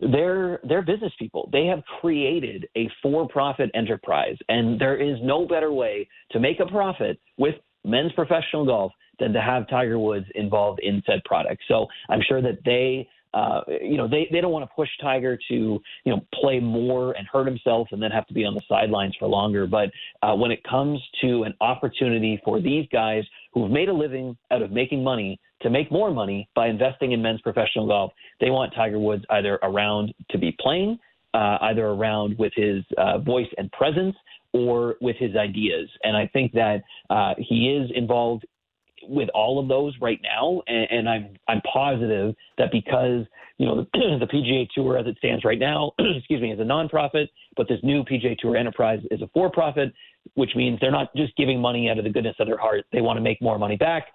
[0.00, 1.48] they're they're business people.
[1.52, 6.66] They have created a for-profit enterprise, and there is no better way to make a
[6.66, 11.62] profit with men's professional golf than to have Tiger Woods involved in said product.
[11.68, 13.08] So I'm sure that they.
[13.34, 17.12] Uh, you know, they, they don't want to push Tiger to, you know, play more
[17.12, 19.66] and hurt himself and then have to be on the sidelines for longer.
[19.66, 19.90] But
[20.22, 24.62] uh, when it comes to an opportunity for these guys who've made a living out
[24.62, 28.12] of making money to make more money by investing in men's professional golf.
[28.40, 30.98] They want Tiger Woods either around to be playing,
[31.34, 34.16] uh, either around with his uh, voice and presence,
[34.52, 35.88] or with his ideas.
[36.04, 38.46] And I think that uh, he is involved
[39.02, 40.62] with all of those right now.
[40.66, 43.24] And, and I'm I'm positive that because
[43.58, 43.86] you know the,
[44.20, 47.78] the PGA Tour as it stands right now, excuse me, is a nonprofit, but this
[47.82, 49.92] new PGA Tour enterprise is a for-profit,
[50.34, 52.84] which means they're not just giving money out of the goodness of their heart.
[52.92, 54.06] They want to make more money back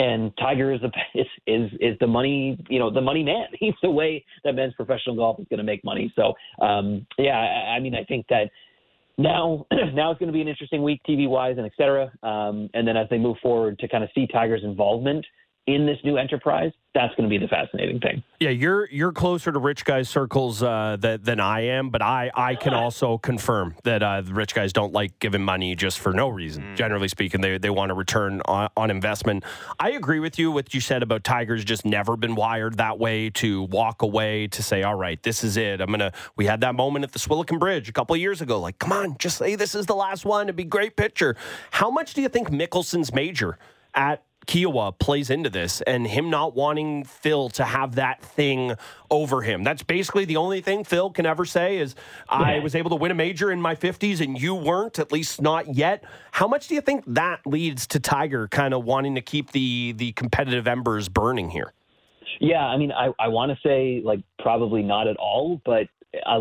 [0.00, 0.90] and Tiger is the
[1.20, 3.46] is is is the money you know the money man.
[3.58, 6.12] He's the way that men's professional golf is going to make money.
[6.16, 6.34] So
[6.64, 8.50] um, yeah, I, I mean I think that
[9.18, 12.10] now now it's going to be an interesting week TV wise and et cetera.
[12.22, 15.24] Um, and then as they move forward to kind of see Tiger's involvement
[15.74, 18.22] in this new enterprise, that's going to be the fascinating thing.
[18.40, 22.30] Yeah, you're you're closer to rich guys circles uh, that, than I am, but I,
[22.34, 26.12] I can also confirm that uh, the rich guys don't like giving money just for
[26.12, 26.62] no reason.
[26.64, 26.76] Mm.
[26.76, 29.44] Generally speaking, they they want a return on, on investment.
[29.78, 33.30] I agree with you what you said about Tigers just never been wired that way
[33.30, 35.80] to walk away to say, all right, this is it.
[35.80, 36.12] I'm gonna.
[36.36, 38.58] We had that moment at the Swilcan Bridge a couple years ago.
[38.58, 40.46] Like, come on, just say this is the last one.
[40.46, 41.36] It'd be great picture.
[41.70, 43.58] How much do you think Mickelson's major
[43.94, 48.74] at Kiawah plays into this and him not wanting Phil to have that thing
[49.08, 49.62] over him.
[49.62, 51.94] That's basically the only thing Phil can ever say is
[52.28, 55.40] I was able to win a major in my 50s and you weren't, at least
[55.40, 56.02] not yet.
[56.32, 59.92] How much do you think that leads to Tiger kind of wanting to keep the
[59.92, 61.72] the competitive embers burning here?
[62.40, 65.86] Yeah, I mean, I, I want to say like probably not at all, but
[66.26, 66.40] uh,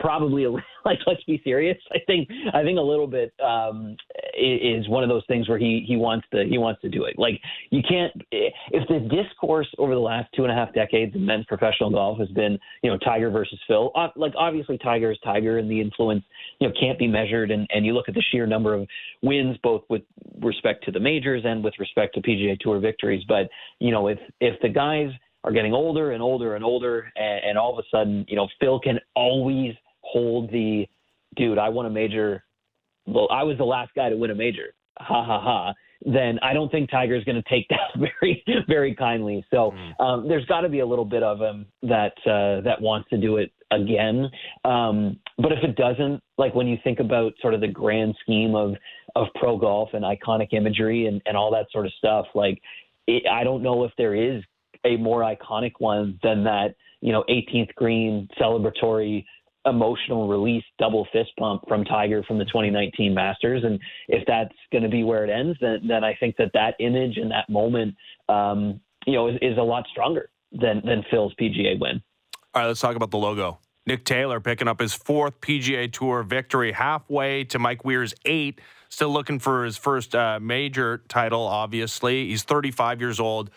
[0.00, 0.46] probably
[0.84, 1.76] like let's be serious.
[1.92, 3.96] I think I think a little bit um,
[4.38, 7.18] is one of those things where he he wants to he wants to do it.
[7.18, 7.40] Like
[7.70, 11.44] you can't if the discourse over the last two and a half decades in men's
[11.46, 13.92] professional golf has been you know Tiger versus Phil.
[14.16, 16.24] Like obviously Tiger is Tiger, and the influence
[16.60, 17.50] you know can't be measured.
[17.50, 18.86] And and you look at the sheer number of
[19.22, 20.02] wins, both with
[20.40, 23.22] respect to the majors and with respect to PGA Tour victories.
[23.28, 23.48] But
[23.80, 25.10] you know if if the guys
[25.44, 28.48] are getting older and older and older, and, and all of a sudden, you know,
[28.60, 30.86] Phil can always hold the
[31.36, 31.58] dude.
[31.58, 32.44] I won a major.
[33.06, 34.74] Well, I was the last guy to win a major.
[34.98, 35.74] Ha ha ha.
[36.06, 39.44] Then I don't think Tiger's going to take that very, very kindly.
[39.50, 40.00] So mm.
[40.04, 43.18] um, there's got to be a little bit of him that uh, that wants to
[43.18, 44.30] do it again.
[44.64, 48.54] Um, but if it doesn't, like when you think about sort of the grand scheme
[48.54, 48.74] of
[49.16, 52.60] of pro golf and iconic imagery and, and all that sort of stuff, like
[53.06, 54.42] it, I don't know if there is
[54.84, 59.24] a more iconic one than that, you know, 18th green celebratory
[59.66, 63.64] emotional release double fist pump from Tiger from the 2019 Masters.
[63.64, 66.74] And if that's going to be where it ends, then, then I think that that
[66.80, 67.94] image and that moment,
[68.28, 72.02] um, you know, is, is a lot stronger than, than Phil's PGA win.
[72.54, 73.58] All right, let's talk about the logo.
[73.86, 78.60] Nick Taylor picking up his fourth PGA Tour victory, halfway to Mike Weir's eight.
[78.88, 82.28] Still looking for his first uh, major title, obviously.
[82.28, 83.50] He's 35 years old.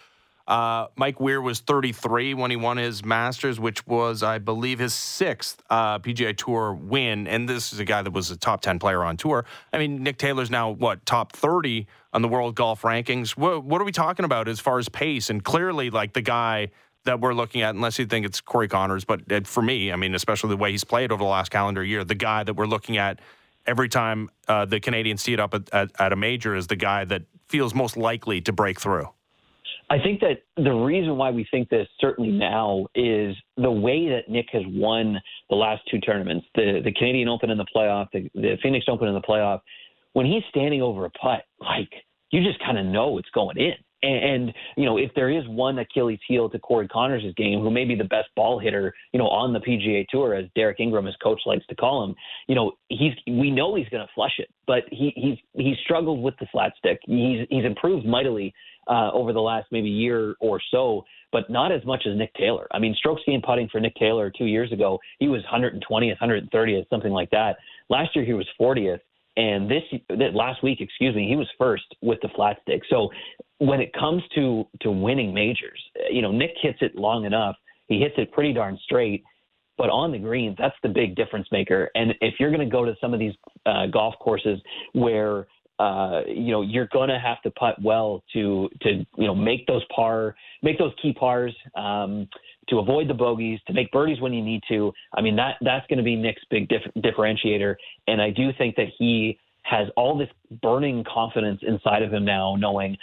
[0.47, 4.93] Uh, Mike Weir was 33 when he won his Masters, which was, I believe, his
[4.93, 7.27] sixth uh, PGA Tour win.
[7.27, 9.43] And this is a guy that was a top 10 player on tour.
[9.73, 13.31] I mean, Nick Taylor's now, what, top 30 on the world golf rankings?
[13.31, 15.29] What, what are we talking about as far as pace?
[15.29, 16.69] And clearly, like the guy
[17.03, 20.15] that we're looking at, unless you think it's Corey Conners, but for me, I mean,
[20.15, 22.97] especially the way he's played over the last calendar year, the guy that we're looking
[22.97, 23.19] at
[23.65, 26.75] every time uh, the Canadians see it up at, at, at a major is the
[26.77, 29.09] guy that feels most likely to break through.
[29.89, 32.39] I think that the reason why we think this certainly mm-hmm.
[32.39, 35.19] now is the way that Nick has won
[35.49, 39.07] the last two tournaments, the the Canadian Open in the playoff, the, the Phoenix Open
[39.07, 39.61] in the playoff.
[40.13, 41.89] When he's standing over a putt, like
[42.31, 43.73] you just kind of know it's going in.
[44.03, 47.71] And, and you know, if there is one Achilles heel to Corey Conners' game, who
[47.71, 51.05] may be the best ball hitter, you know, on the PGA Tour, as Derek Ingram,
[51.05, 52.15] his coach, likes to call him,
[52.47, 56.21] you know, he's we know he's going to flush it, but he he's he's struggled
[56.21, 56.99] with the flat stick.
[57.05, 58.53] He's he's improved mightily
[58.89, 62.67] uh, over the last maybe year or so, but not as much as Nick Taylor.
[62.71, 66.89] I mean, strokes gained putting for Nick Taylor two years ago, he was 120th, 130th,
[66.89, 67.57] something like that.
[67.89, 68.99] Last year he was 40th.
[69.35, 69.83] and this
[70.33, 72.81] last week, excuse me, he was first with the flat stick.
[72.89, 73.09] So
[73.59, 77.55] when it comes to to winning majors, you know, Nick hits it long enough.
[77.87, 79.23] He hits it pretty darn straight.
[79.77, 81.91] But on the greens, that's the big difference maker.
[81.93, 83.33] And if you're going to go to some of these
[83.67, 84.59] uh, golf courses
[84.93, 85.45] where
[85.79, 89.65] uh, you know you're going to have to putt well to to you know make
[89.67, 92.27] those par make those key pars um,
[92.69, 94.91] to avoid the bogeys to make birdies when you need to.
[95.15, 97.75] I mean that that's going to be Nick's big dif- differentiator,
[98.07, 100.29] and I do think that he has all this
[100.61, 102.97] burning confidence inside of him now, knowing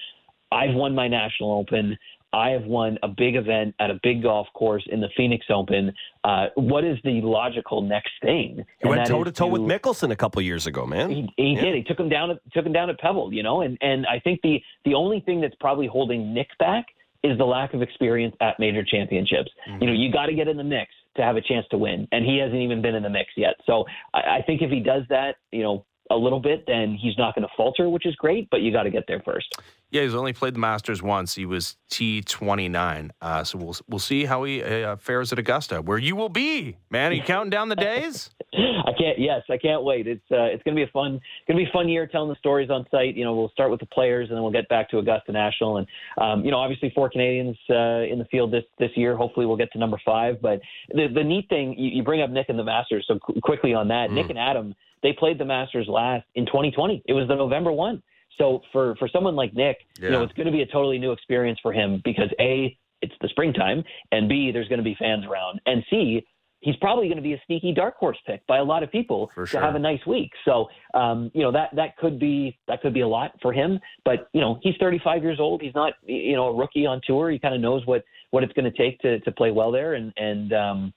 [0.54, 1.98] I've won my national open.
[2.34, 5.92] I have won a big event at a big golf course in the Phoenix Open.
[6.24, 8.64] Uh, what is the logical next thing?
[8.82, 11.10] He went toe to toe with Mickelson a couple years ago, man.
[11.10, 11.60] He, he yeah.
[11.60, 11.74] did.
[11.76, 12.32] He took him down.
[12.32, 13.60] At, took him down at Pebble, you know.
[13.60, 16.86] And and I think the the only thing that's probably holding Nick back
[17.22, 19.50] is the lack of experience at major championships.
[19.68, 19.82] Mm-hmm.
[19.82, 22.08] You know, you got to get in the mix to have a chance to win,
[22.10, 23.54] and he hasn't even been in the mix yet.
[23.64, 27.16] So I, I think if he does that, you know, a little bit, then he's
[27.16, 28.48] not going to falter, which is great.
[28.50, 29.46] But you got to get there first.
[29.94, 31.36] Yeah, he's only played the Masters once.
[31.36, 33.12] He was T twenty nine.
[33.22, 36.76] Uh, so we'll we'll see how he uh, fares at Augusta, where you will be.
[36.90, 38.30] Man, are you counting down the days?
[38.54, 39.20] I can't.
[39.20, 40.08] Yes, I can't wait.
[40.08, 42.70] It's uh, it's gonna be a fun gonna be a fun year telling the stories
[42.70, 43.14] on site.
[43.14, 45.76] You know, we'll start with the players, and then we'll get back to Augusta National,
[45.76, 45.86] and
[46.20, 49.16] um, you know, obviously four Canadians uh, in the field this this year.
[49.16, 50.42] Hopefully, we'll get to number five.
[50.42, 53.04] But the the neat thing, you, you bring up Nick and the Masters.
[53.06, 54.14] So qu- quickly on that, mm.
[54.14, 54.74] Nick and Adam
[55.04, 57.04] they played the Masters last in 2020.
[57.06, 58.02] It was the November one.
[58.38, 60.06] So for for someone like Nick, yeah.
[60.06, 63.14] you know, it's going to be a totally new experience for him because a it's
[63.20, 66.24] the springtime, and b there's going to be fans around, and c
[66.64, 69.30] he's probably going to be a sneaky dark horse pick by a lot of people
[69.34, 69.44] sure.
[69.44, 70.30] to have a nice week.
[70.46, 73.78] So, um, you know, that, that could be, that could be a lot for him,
[74.04, 75.60] but you know, he's 35 years old.
[75.60, 77.30] He's not, you know, a rookie on tour.
[77.30, 79.92] He kind of knows what, what it's going to take to, to play well there.
[79.92, 80.94] And, and, um,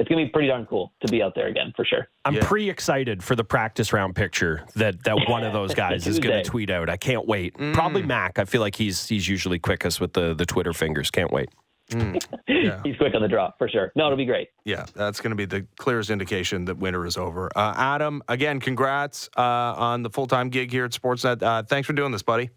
[0.00, 2.08] it's gonna be pretty darn cool to be out there again for sure.
[2.24, 2.40] I'm yeah.
[2.42, 6.42] pretty excited for the practice round picture that that one of those guys is going
[6.42, 6.88] to tweet out.
[6.88, 7.54] I can't wait.
[7.58, 7.74] Mm.
[7.74, 8.38] Probably Mac.
[8.38, 11.10] I feel like he's he's usually quickest with the the Twitter fingers.
[11.10, 11.50] Can't wait.
[11.90, 12.20] Mm.
[12.60, 12.82] Yeah.
[12.84, 13.90] he's quick on the draw for sure.
[13.96, 14.48] No, it'll be great.
[14.66, 17.48] Yeah, that's going to be the clearest indication that winter is over.
[17.56, 21.42] Uh, Adam, again, congrats uh, on the full time gig here at Sportsnet.
[21.42, 22.50] Uh, thanks for doing this, buddy.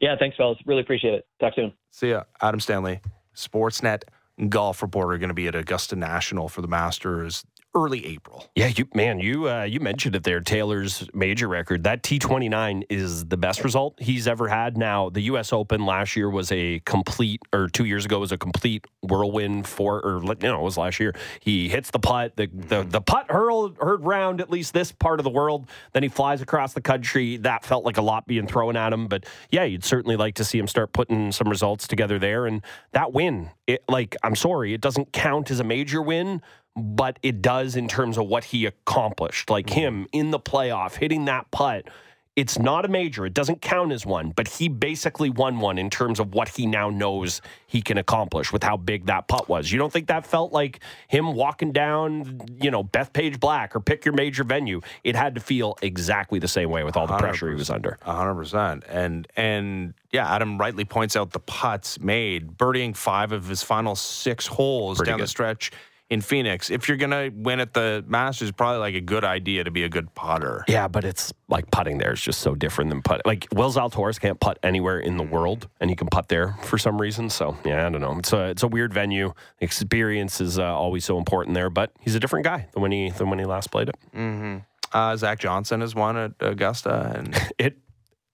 [0.00, 0.58] Yeah, thanks, fellas.
[0.64, 1.26] Really appreciate it.
[1.40, 1.74] Talk soon.
[1.90, 3.00] See ya, Adam Stanley,
[3.36, 4.04] Sportsnet
[4.48, 8.48] golf reporter going to be at Augusta National for the Masters early April.
[8.54, 10.40] Yeah, you man, you uh, you mentioned it there.
[10.40, 14.76] Taylor's major record that T twenty nine is the best result he's ever had.
[14.76, 15.52] Now the U.S.
[15.52, 20.00] Open last year was a complete, or two years ago was a complete whirlwind for,
[20.00, 21.14] or you know, it was last year.
[21.40, 25.20] He hits the putt, the the, the putt hurled heard round at least this part
[25.20, 25.68] of the world.
[25.92, 27.36] Then he flies across the country.
[27.38, 30.44] That felt like a lot being thrown at him, but yeah, you'd certainly like to
[30.44, 32.46] see him start putting some results together there.
[32.46, 32.62] And
[32.92, 36.40] that win, it like I'm sorry, it doesn't count as a major win
[36.76, 39.50] but it does in terms of what he accomplished.
[39.50, 39.80] Like mm-hmm.
[39.80, 41.88] him in the playoff, hitting that putt.
[42.36, 43.24] It's not a major.
[43.24, 46.66] It doesn't count as one, but he basically won one in terms of what he
[46.66, 49.70] now knows he can accomplish with how big that putt was.
[49.70, 54.04] You don't think that felt like him walking down, you know, Bethpage Black or pick
[54.04, 54.80] your major venue?
[55.04, 57.98] It had to feel exactly the same way with all the pressure he was under.
[58.04, 58.82] 100%.
[58.88, 63.94] And and yeah, Adam rightly points out the putts made, birdieing 5 of his final
[63.94, 65.24] 6 holes Pretty down good.
[65.24, 65.70] the stretch
[66.10, 66.70] in Phoenix.
[66.70, 69.88] If you're gonna win at the Masters, probably like a good idea to be a
[69.88, 70.64] good putter.
[70.68, 73.22] Yeah, but it's like putting there is just so different than putt.
[73.24, 76.78] Like Will Zalatoris can't putt anywhere in the world, and he can putt there for
[76.78, 77.30] some reason.
[77.30, 78.18] So yeah, I don't know.
[78.18, 79.32] It's a it's a weird venue.
[79.60, 83.10] Experience is uh, always so important there, but he's a different guy than when he
[83.10, 83.96] than when he last played it.
[84.14, 84.58] Mm-hmm.
[84.92, 87.78] Uh, Zach Johnson has won at Augusta, and it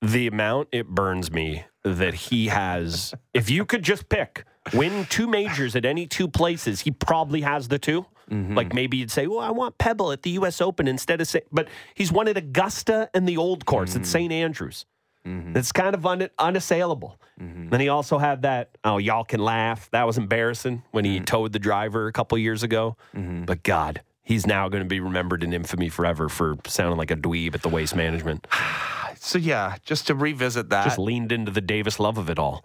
[0.02, 3.14] the amount it burns me that he has.
[3.32, 4.44] if you could just pick
[4.74, 8.54] win two majors at any two places, he probably has the 2 mm-hmm.
[8.54, 10.60] Like maybe you'd say, well, I want Pebble at the U.S.
[10.60, 14.00] Open instead of say, but he's won at Augusta and the Old Course mm-hmm.
[14.00, 14.32] at St.
[14.32, 14.86] Andrews.
[15.26, 15.56] Mm-hmm.
[15.56, 17.20] It's kind of un- unassailable.
[17.40, 17.68] Mm-hmm.
[17.68, 19.90] Then he also had that, oh, y'all can laugh.
[19.90, 21.24] That was embarrassing when he mm-hmm.
[21.24, 22.96] towed the driver a couple years ago.
[23.14, 23.44] Mm-hmm.
[23.44, 27.16] But God, he's now going to be remembered in infamy forever for sounding like a
[27.16, 28.46] dweeb at the waste management.
[29.18, 32.62] so yeah, just to revisit that, just leaned into the Davis Love of it all.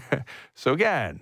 [0.54, 1.20] so again,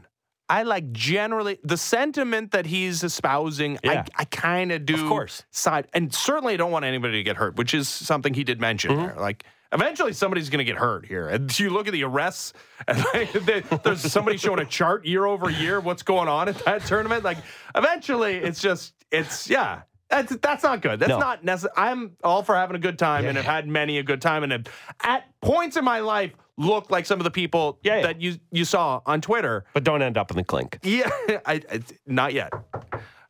[0.51, 3.79] I like generally the sentiment that he's espousing.
[3.85, 4.05] Yeah.
[4.17, 4.95] I, I kind of do.
[4.95, 5.45] Of course.
[5.53, 8.61] Side and certainly I don't want anybody to get hurt, which is something he did
[8.61, 9.07] mention mm-hmm.
[9.07, 9.15] there.
[9.17, 11.29] Like eventually somebody's going to get hurt here.
[11.29, 12.53] And you look at the arrests,
[12.89, 16.85] and like, there's somebody showing a chart year over year what's going on at that
[16.85, 17.23] tournament.
[17.23, 17.39] Like
[17.77, 19.83] eventually, it's just it's yeah.
[20.09, 20.99] That's that's not good.
[20.99, 21.21] That's no.
[21.21, 21.73] not necessary.
[21.77, 23.29] I'm all for having a good time, yeah.
[23.29, 24.69] and have had many a good time, and
[25.05, 28.03] at points in my life look like some of the people yeah, yeah.
[28.03, 29.65] that you you saw on Twitter.
[29.75, 30.79] But don't end up in the clink.
[30.83, 31.09] Yeah,
[31.47, 32.53] I, I, not yet.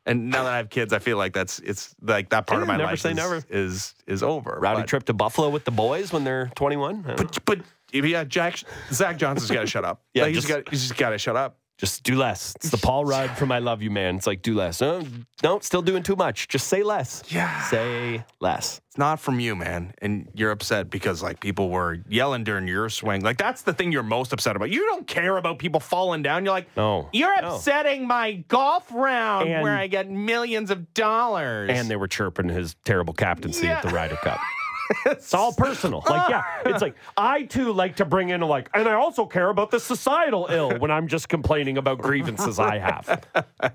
[0.05, 2.63] And now that I have kids, I feel like that's it's like that part Yeah,
[2.63, 3.43] of my never life say is, never.
[3.49, 4.57] is is over.
[4.59, 7.03] Rowdy But- trip to Buffalo with the boys when they're 21.
[7.17, 7.59] But but
[7.93, 8.57] yeah, Jack
[8.91, 10.01] Zach Johnson's got to shut up.
[10.13, 11.57] Yeah, Like, he's got he's just got to shut up.
[11.81, 12.53] Just do less.
[12.57, 14.15] It's the Paul Rudd from I Love You Man.
[14.17, 14.81] It's like do less.
[14.81, 15.01] No,
[15.41, 16.47] no, still doing too much.
[16.47, 17.23] Just say less.
[17.27, 17.59] Yeah.
[17.63, 18.79] Say less.
[18.89, 22.87] It's not from you, man, and you're upset because like people were yelling during your
[22.89, 23.21] swing.
[23.21, 24.69] Like that's the thing you're most upset about.
[24.69, 26.45] You don't care about people falling down.
[26.45, 27.09] You're like, No.
[27.13, 27.55] you're No.
[27.55, 31.71] upsetting my golf round And- where I get millions of dollars.
[31.73, 34.39] And they were chirping his terrible captaincy at the Ryder Cup.
[35.05, 36.03] It's all personal.
[36.09, 39.49] Like, yeah, it's like I too like to bring in like, and I also care
[39.49, 43.25] about the societal ill when I'm just complaining about grievances I have.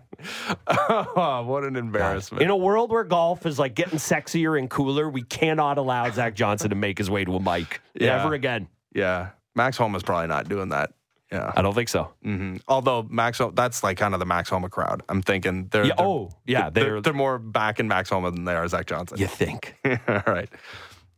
[0.67, 2.43] oh, what an embarrassment.
[2.43, 6.35] In a world where golf is like getting sexier and cooler, we cannot allow Zach
[6.35, 7.81] Johnson to make his way to a mic.
[7.95, 8.17] Yeah.
[8.19, 8.69] Never again.
[8.95, 10.93] yeah, Max Homa is probably not doing that.
[11.33, 11.53] Yeah.
[11.57, 12.13] I don't think so.
[12.25, 12.59] Mm-hmm.
[12.69, 15.03] Although Max, that's like kind of the Max Homa crowd.
[15.09, 18.31] I'm thinking they're, Yeah, they're- oh, yeah, they're, they're- they're more back in Max Homa
[18.31, 19.19] than they are Zach Johnson.
[19.19, 19.75] You think?
[19.85, 20.49] All right.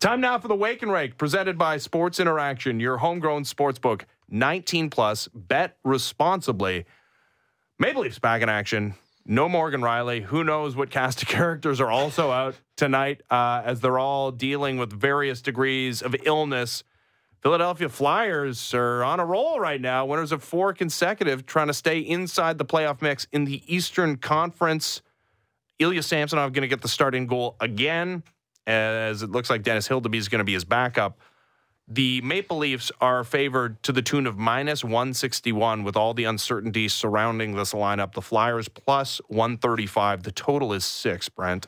[0.01, 4.07] Time now for the Wake and Rake, presented by Sports Interaction, your homegrown sports book.
[4.31, 5.27] 19 plus.
[5.35, 6.85] Bet responsibly.
[7.81, 8.95] Maple Leafs back in action.
[9.27, 10.23] No Morgan Rielly.
[10.23, 14.79] Who knows what cast of characters are also out tonight uh, as they're all dealing
[14.79, 16.85] with various degrees of illness.
[17.43, 20.07] Philadelphia Flyers are on a roll right now.
[20.07, 25.03] Winners of four consecutive, trying to stay inside the playoff mix in the Eastern Conference.
[25.81, 28.23] Ilya Samsonov going to get the starting goal again,
[28.69, 31.19] as it looks like Dennis Hildeby is going to be his backup.
[31.91, 36.87] The Maple Leafs are favored to the tune of minus 161 with all the uncertainty
[36.87, 38.13] surrounding this lineup.
[38.13, 40.23] The Flyers plus 135.
[40.23, 41.67] The total is six, Brent.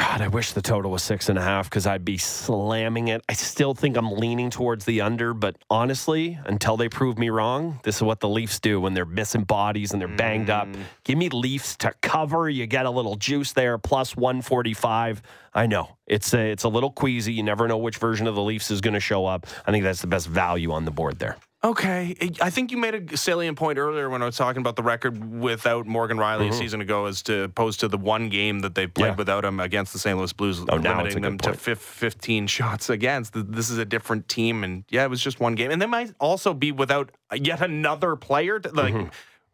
[0.00, 3.22] God, I wish the total was six and a half because I'd be slamming it.
[3.28, 7.78] I still think I'm leaning towards the under, but honestly, until they prove me wrong,
[7.82, 10.68] this is what the Leafs do when they're missing bodies and they're banged up.
[10.68, 10.84] Mm.
[11.04, 12.48] Give me Leafs to cover.
[12.48, 15.20] You get a little juice there, plus 145.
[15.52, 17.34] I know it's a, it's a little queasy.
[17.34, 19.46] You never know which version of the Leafs is going to show up.
[19.66, 21.36] I think that's the best value on the board there.
[21.62, 22.16] Okay.
[22.40, 25.38] I think you made a salient point earlier when I was talking about the record
[25.40, 28.86] without Morgan Rielly a season ago as to opposed to the one game that they
[28.86, 29.14] played Yeah.
[29.16, 30.16] without him against the St.
[30.16, 31.60] Louis Blues, Oh, limiting them to point.
[31.60, 33.34] fif- 15 shots against.
[33.34, 34.64] This is a different team.
[34.64, 35.70] And yeah, it was just one game.
[35.70, 38.58] And they might also be without yet another player.
[38.58, 39.08] To, like Mm-hmm.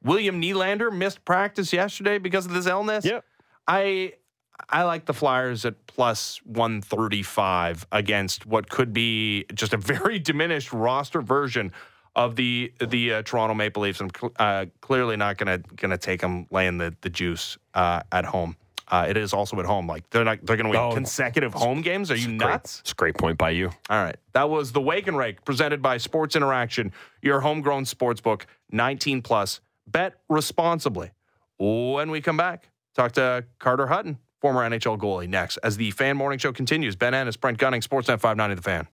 [0.09, 3.05] William Nylander missed practice yesterday because of this illness.
[3.05, 3.25] Yep.
[3.67, 4.13] I
[4.71, 10.73] I like the Flyers at plus 135 against what could be just a very diminished
[10.73, 11.73] roster version
[12.17, 14.01] of the the uh, Toronto Maple Leafs.
[14.01, 18.25] I'm cl- uh, clearly not gonna gonna take them laying the the juice uh, at
[18.25, 18.57] home.
[18.89, 19.87] Uh, it is also at home.
[19.87, 22.11] Like they're not they're gonna win Oh, consecutive home games.
[22.11, 22.81] Are you nuts?
[22.81, 23.71] It's a great point by you.
[23.91, 24.17] All right.
[24.33, 29.23] That was the Wake and Rake presented by Sports Interaction, your homegrown sports book, 19
[29.23, 29.61] plus.
[29.89, 31.11] Bet responsibly.
[31.59, 36.17] When we come back, talk to Carter Hutton, former NHL goalie, next as the Fan
[36.17, 36.97] Morning Show continues.
[36.97, 38.89] Ben Ennis, Brent Gunning, Sportsnet 590 The Fan.